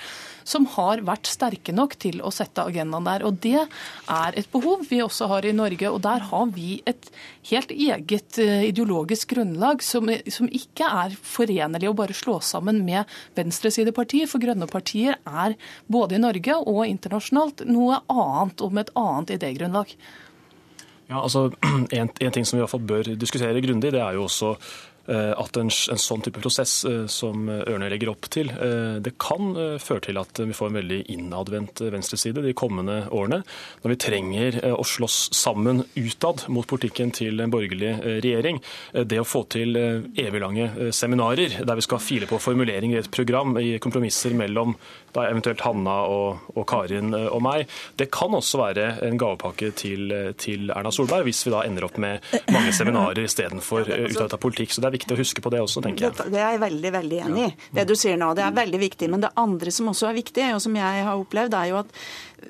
[0.48, 3.26] som har vært sterke nok til å sette agendaen der.
[3.28, 7.10] Og det er et behov vi også har i Norge, og der har vi et
[7.50, 12.84] helt eget eh, ideologisk grunnlag som, som ikke er er forenlig å bare slå sammen
[12.88, 14.30] med venstresidepartier.
[14.32, 15.58] For grønne partier er
[15.92, 19.96] både i Norge og internasjonalt noe annet og med et annet idégrunnlag.
[21.12, 21.50] Ja, altså,
[21.98, 24.56] en, en ting som vi i hvert fall bør diskutere grundig, det er jo også
[25.10, 29.54] at en, en, sånn type prosess eh, som Ørne legger opp til, eh, det kan
[29.82, 33.42] føre til at vi får en veldig innadvendt venstreside de kommende årene.
[33.82, 37.94] Når vi trenger å slåss sammen utad mot politikken til en borgerlig
[38.24, 38.60] regjering.
[38.94, 43.58] Det å få til eviglange seminarer der vi skal file på formuleringer i et program
[43.62, 44.76] i kompromisser mellom
[45.16, 50.14] da eventuelt Hanna og, og, Karin og meg, det kan også være en gavepakke til,
[50.40, 54.74] til Erna Solberg, hvis vi da ender opp med mange seminarer istedenfor utad av politikk.
[54.74, 56.32] Så det er viktig å huske på det også, tenker jeg.
[56.32, 57.52] Det er jeg veldig, veldig enig i.
[57.80, 59.12] Det du sier nå, det er veldig viktig.
[59.12, 61.96] Men det andre som også er viktig, og som jeg har opplevd, er jo at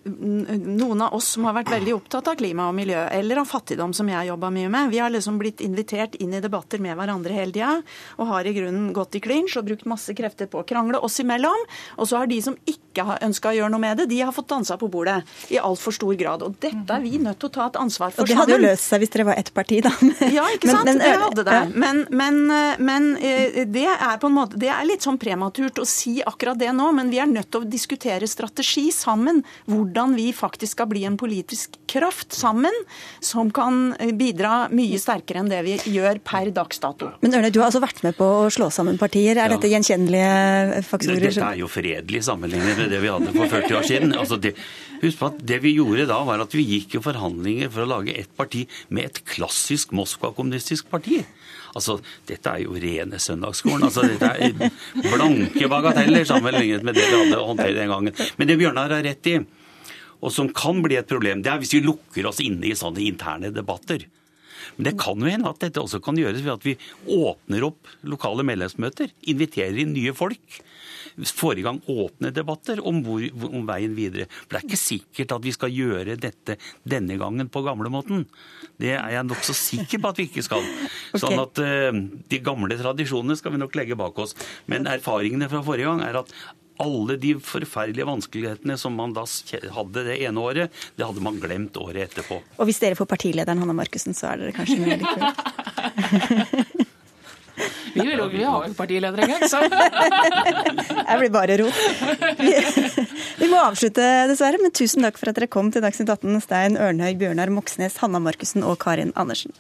[0.06, 3.94] noen av oss som har vært veldig opptatt av klima og miljø, eller av fattigdom,
[3.98, 7.36] som jeg jobba mye med, vi har liksom blitt invitert inn i debatter med hverandre
[7.36, 7.74] hele tida,
[8.18, 11.20] og har i grunnen gått i klinsj og brukt masse krefter på å krangle oss
[11.24, 11.68] imellom.
[11.98, 14.36] Og så har de som ikke har ønska å gjøre noe med det, de har
[14.36, 15.22] fått dansa på bordet
[15.52, 16.44] i altfor stor grad.
[16.44, 18.28] Og dette er vi nødt til å ta et ansvar for sammen.
[18.28, 19.94] Og det hadde jo løst seg hvis dere var ett parti, da.
[20.38, 20.88] ja, ikke sant.
[20.88, 21.60] Men, men, det hadde det.
[21.76, 25.82] Men, men Eh, men eh, det er på en måte, det er litt sånn prematurt
[25.82, 29.42] å si akkurat det nå, men vi er nødt til å diskutere strategi sammen.
[29.82, 32.76] Hvordan vi faktisk skal bli en politisk kraft sammen
[33.20, 37.12] som kan bidra mye sterkere enn det vi gjør per dags dato.
[37.24, 39.36] Men Ørne, du har altså vært med på å slå sammen partier.
[39.36, 39.56] Er ja.
[39.56, 41.28] dette gjenkjennelige faktorer?
[41.28, 44.16] Dette er jo fredelig sammenlignet med det vi hadde for 40 år siden.
[44.22, 44.54] Altså det,
[45.02, 47.92] husk på at Det vi gjorde da, var at vi gikk i forhandlinger for å
[47.98, 51.24] lage et parti med et klassisk Moskva-kommunistisk parti.
[51.76, 53.88] Altså, Dette er jo rene søndagsskolen.
[53.88, 54.54] Altså, dette er
[55.06, 58.16] blanke bagateller sammenlignet med det vi hadde å håndtere den gangen.
[58.38, 59.38] Men det Bjørnar har rett i,
[60.22, 63.03] og som kan bli et problem, det er hvis vi lukker oss inne i sånne
[63.03, 64.07] interne debatter.
[64.78, 66.78] Men det kan jo hende at dette også kan gjøres ved at vi
[67.17, 69.09] åpner opp lokale medlemsmøter.
[69.34, 70.61] Inviterer inn nye folk
[71.36, 74.28] får i gang åpne debatter om, hvor, om, veien videre.
[74.30, 76.57] For det er ikke sikkert at vi skal gjøre dette
[76.88, 78.26] denne gangen på gamlemåten.
[78.82, 80.65] Det er jeg nokså sikker på at vi ikke skal.
[81.22, 81.91] Sånn at uh,
[82.32, 84.36] de gamle tradisjonene skal vi nok legge bak oss.
[84.72, 86.36] Men erfaringene fra forrige gang er at
[86.82, 89.26] alle de forferdelige vanskelighetene som man da
[89.78, 92.42] hadde det ene året, det hadde man glemt året etterpå.
[92.58, 95.30] Og hvis dere får partilederen Hanna Markussen, så er dere kanskje med likevel?
[97.94, 99.60] Vi vil vi har jo partileder en gang, så
[101.12, 101.82] Jeg blir bare rot.
[102.40, 102.54] Vi,
[103.42, 106.80] vi, må avslutte, dessverre, men tusen takk for at dere kom til Dagsnytt 18, Stein
[106.80, 109.54] Ørnhøi, Bjørnar Moxnes, Hanna Markussen og Karin Andersen.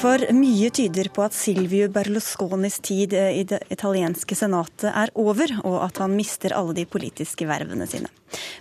[0.00, 5.76] For mye tyder på at Silvio Berlusconis tid i det italienske senatet er over, og
[5.84, 8.08] at han mister alle de politiske vervene sine.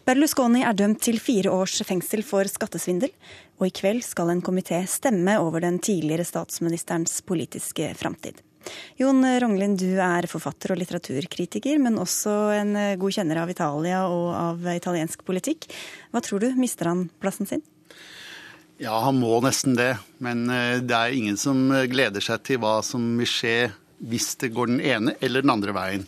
[0.03, 3.13] Berlusconi er dømt til fire års fengsel for skattesvindel,
[3.55, 8.43] og i kveld skal en komité stemme over den tidligere statsministerens politiske framtid.
[8.99, 14.29] Jon Ronglin, du er forfatter og litteraturkritiker, men også en god kjenner av Italia og
[14.35, 15.71] av italiensk politikk.
[16.11, 17.63] Hva tror du, mister han plassen sin?
[18.79, 19.97] Ja, han må nesten det.
[20.23, 23.57] Men eh, det er ingen som gleder seg til hva som vil skje
[23.99, 26.05] hvis det går den ene eller den andre veien.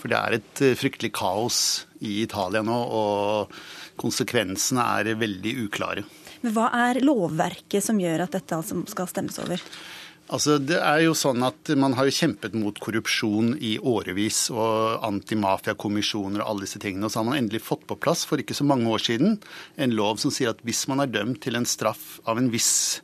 [0.00, 1.58] For det er et eh, fryktelig kaos
[2.04, 3.54] i Italia nå, og
[4.00, 6.04] konsekvensene er veldig uklare.
[6.44, 9.60] Men Hva er lovverket som gjør at dette altså skal stemmes over?
[10.34, 15.04] Altså, det er jo sånn at Man har jo kjempet mot korrupsjon i årevis, og
[15.06, 17.06] antimafiakommisjoner og alle disse tingene.
[17.06, 19.38] Og så har man endelig fått på plass for ikke så mange år siden
[19.78, 23.00] en lov som sier at hvis man er dømt til en straff av en viss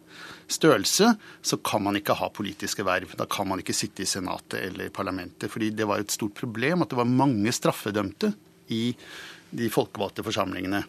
[0.50, 1.12] størrelse,
[1.46, 3.14] så kan man ikke ha politiske verv.
[3.18, 5.50] Da kan man ikke sitte i Senatet eller i parlamentet.
[5.50, 8.32] fordi det var et stort problem at det var mange straffedømte
[8.74, 8.94] i
[9.50, 10.82] de folkevalgte forsamlingene.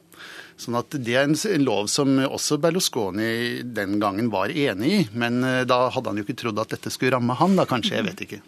[0.61, 5.01] Sånn at Det er en, lov som også Berlusconi den gangen var enig i.
[5.17, 7.97] Men eh, da hadde han jo ikke trodd at dette skulle ramme han, da kanskje.
[7.97, 8.41] Jeg vet ikke.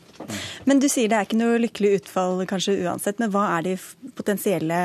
[0.69, 3.17] Men du sier det er ikke noe lykkelig utfall kanskje uansett.
[3.21, 3.73] Men hva er de
[4.15, 4.77] potensielle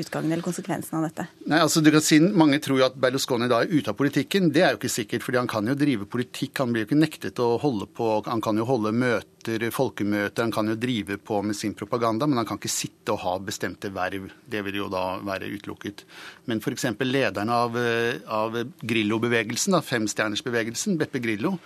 [0.00, 1.26] utgangene eller konsekvensene av dette?
[1.50, 4.48] Nei, altså du kan si Mange tror jo at Berlusconi da er ute av politikken.
[4.54, 6.62] Det er jo ikke sikkert, fordi han kan jo drive politikk.
[6.62, 10.52] Han blir jo ikke nektet å holde på Han kan jo holde møter, folkemøter, han
[10.54, 13.92] kan jo drive på med sin propaganda, men han kan ikke sitte og ha bestemte
[13.94, 14.28] verv.
[14.44, 16.04] Det vil jo da være utelukket.
[16.50, 16.88] Men f.eks.
[17.04, 21.56] lederen av, eh, av Grillo-bevegelsen, femstjernersbevegelsen, Beppe Grillo,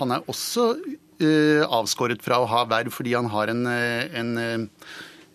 [0.00, 4.70] han er også uh, avskåret fra å ha verv fordi han har en, eh, en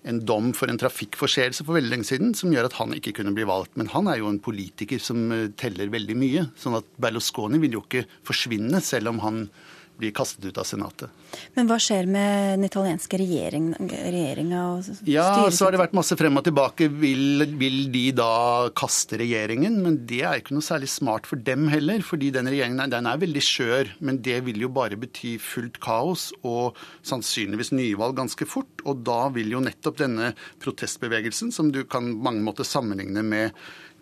[0.10, 3.34] en dom for en trafikkforseelse for veldig lenge siden som gjør at han ikke kunne
[3.36, 3.74] bli valgt.
[3.78, 5.28] Men han er jo en politiker som
[5.60, 6.46] teller veldig mye.
[6.58, 9.42] Sånn at Berlusconi vil jo ikke forsvinne selv om han
[10.00, 11.10] blir kastet ut av Senatet.
[11.56, 16.18] Men hva skjer med den italienske regjering, regjeringa og Ja, så har det vært masse
[16.18, 16.88] frem og tilbake.
[17.02, 19.78] Vil, vil de da kaste regjeringen?
[19.84, 22.00] Men det er ikke noe særlig smart for dem heller.
[22.10, 23.90] fordi den regjeringen er- den er veldig skjør.
[24.00, 28.82] Men det vil jo bare bety fullt kaos og sannsynligvis nyvalg ganske fort.
[28.86, 30.34] Og da vil jo nettopp denne
[30.64, 33.52] protestbevegelsen, som du kan på mange måter sammenligne med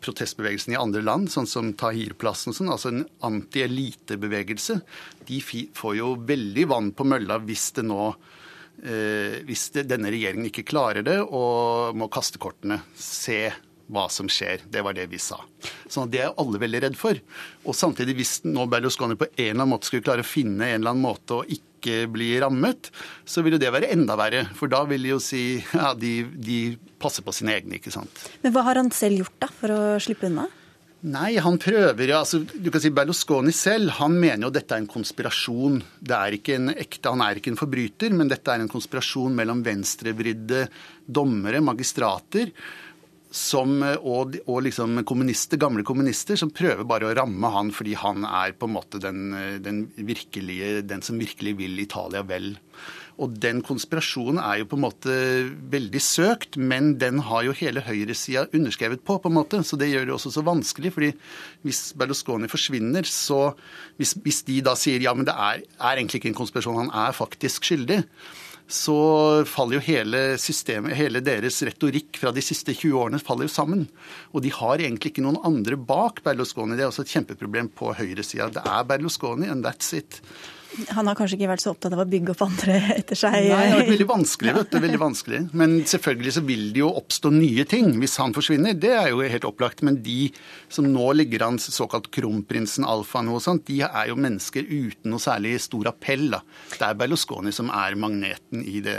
[0.03, 4.79] protestbevegelsen i andre land, sånn som Tahir-plassen sånn, altså en anti-elite-bevegelse,
[5.27, 5.39] de
[5.75, 10.67] får jo veldig vann på mølla hvis det nå eh, hvis det, denne regjeringen ikke
[10.67, 13.47] klarer det og må kaste kortene, se
[13.87, 14.65] hva som skjer.
[14.69, 15.39] Det var det vi sa.
[15.87, 17.19] Så det er alle veldig redd for.
[17.65, 20.81] Og samtidig, hvis nå Berlusconi på en eller annen måte skulle klare å finne en
[20.81, 22.91] eller annen måte å ikke bli rammet,
[23.23, 24.45] så vil jo det være enda verre.
[24.57, 26.61] For da vil de jo si ja, de, de
[26.99, 28.27] passer på sine egne, ikke sant.
[28.43, 30.49] Men hva har han selv gjort da, for å slippe unna?
[31.05, 34.81] Nei, han prøver ja, altså, du kan si Berlusconi selv han mener jo dette er
[34.81, 35.77] en konspirasjon.
[36.01, 39.35] Det er ikke en ekte, Han er ikke en forbryter, men dette er en konspirasjon
[39.37, 40.65] mellom venstrevridde
[41.05, 42.49] dommere, magistrater,
[43.33, 48.23] som, og, og liksom kommunister, gamle kommunister som prøver bare å ramme han fordi han
[48.27, 52.55] er på en måte den, den, virkelige, den som virkelig vil Italia vel.
[53.17, 55.13] Og den konspirasjonen er jo på en måte
[55.73, 59.63] veldig søkt, men den har jo hele høyresida underskrevet på, på en måte.
[59.65, 60.93] Så det gjør det også så vanskelig.
[60.93, 61.11] fordi
[61.65, 63.55] hvis Berlusconi forsvinner, så
[63.97, 66.93] hvis, hvis de da sier ja, men det er, er egentlig ikke en konspirasjon, han
[67.07, 68.03] er faktisk skyldig,
[68.67, 73.53] så faller jo hele systemet, hele deres retorikk fra de siste 20 årene faller jo
[73.53, 73.85] sammen.
[74.35, 76.75] Og de har egentlig ikke noen andre bak Berlusconi.
[76.75, 78.49] Det er også et kjempeproblem på høyresida.
[78.51, 80.19] Det er Berlusconi, and that's it.
[80.93, 83.33] Han har kanskje ikke vært så opptatt av å bygge opp andre etter seg?
[83.33, 84.53] Nei, det har vært veldig vanskelig.
[84.57, 85.39] vet du, veldig vanskelig.
[85.57, 88.75] Men selvfølgelig så vil det jo oppstå nye ting hvis han forsvinner.
[88.77, 89.81] Det er jo helt opplagt.
[89.87, 90.31] Men de
[90.69, 95.23] som nå ligger an, såkalt kronprinsen Alfa noe sånt, de er jo mennesker uten noe
[95.23, 96.27] særlig stor appell.
[96.35, 96.41] da.
[96.75, 98.97] Det er Berlusconi som er magneten i det,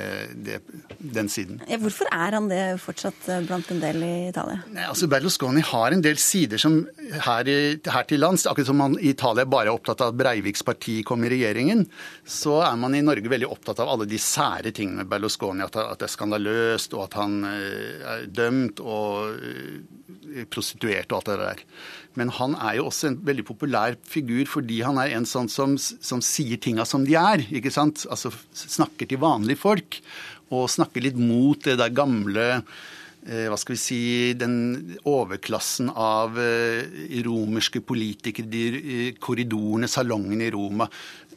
[0.49, 0.59] det,
[0.99, 1.61] den siden.
[1.69, 4.63] Ja, hvorfor er han det fortsatt eh, blant en del i Italia?
[4.73, 6.81] Nei, altså Berlusconi har en del sider som
[7.29, 10.19] her, i- her til lands, akkurat som han i Italia bare er opptatt av at
[10.21, 11.87] Breiviks parti kom i regjeringen,
[12.25, 15.65] så er man i Norge veldig opptatt av alle de sære tingene med Berlusconi.
[15.67, 21.31] At, det er skandaløst, og at han eh, er dømt og eh, prostituert og alt
[21.31, 21.65] det der.
[22.19, 25.77] Men han er jo også en veldig populær figur fordi han er en sånn som,
[25.79, 27.47] som sier tinga som de er.
[27.51, 28.07] ikke sant?
[28.11, 30.01] Altså snakker til vanlige folk,
[30.55, 34.01] og snakker litt mot det der gamle eh, hva skal vi si,
[34.39, 36.39] den overklassen av
[37.27, 40.89] romerske politikere, de korridorene, salongene i Roma,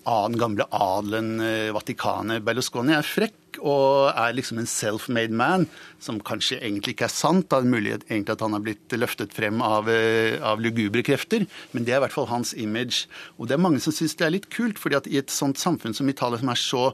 [0.05, 2.43] den gamle adelen, eh, Vatikanet.
[2.43, 5.67] Berlusconi er frekk og er liksom en self-made man,
[5.99, 7.49] som kanskje egentlig ikke er sant.
[7.49, 11.03] Det er mulig at- egentlig at han har blitt løftet frem av, eh, av lugubre
[11.03, 13.07] krefter, men det er i hvert fall hans image.
[13.39, 15.57] Og det er mange som syns det er litt kult, fordi at i et sånt
[15.57, 16.93] samfunn som Italia, som er så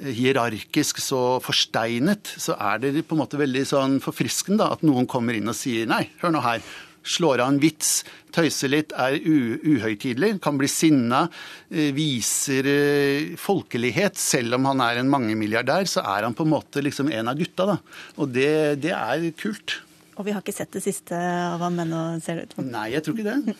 [0.00, 5.06] eh, hierarkisk, så forsteinet, så er det på en måte veldig sånn forfriskende at noen
[5.06, 6.60] kommer inn og sier nei, hør nå her.
[7.04, 7.98] Slår av en vits,
[8.34, 11.26] tøyser litt, er uhøytidelig, kan bli sinna,
[11.68, 14.16] eh, viser eh, folkelighet.
[14.20, 17.38] Selv om han er en mangemilliardær, så er han på en måte liksom en av
[17.38, 17.68] gutta.
[17.74, 17.78] da.
[18.16, 19.82] Og det, det er kult.
[20.16, 22.68] Og vi har ikke sett det siste av ham ennå, ser det ut som.
[22.72, 23.56] Nei, jeg tror ikke det.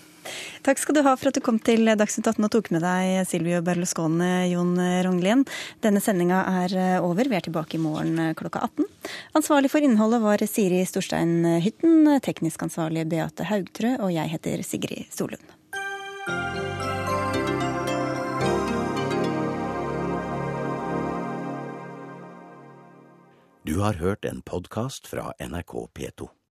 [0.66, 3.25] Takk skal du ha for at du kom til Dagsnytt 18 og tok med deg
[3.29, 5.45] Silvio Berluscone, Jon Ronglien.
[5.85, 7.29] Denne sendinga er eh, over.
[7.29, 8.89] Vi er tilbake i morgen eh, klokka 18.
[9.41, 15.11] Ansvarlig for innholdet var Siri Storstein Hytten, teknisk ansvarlig Beate Haugtrø, og jeg heter Sigrid
[15.14, 15.55] Solund.
[23.64, 26.35] Du har hørt en podkast fra NRK P2.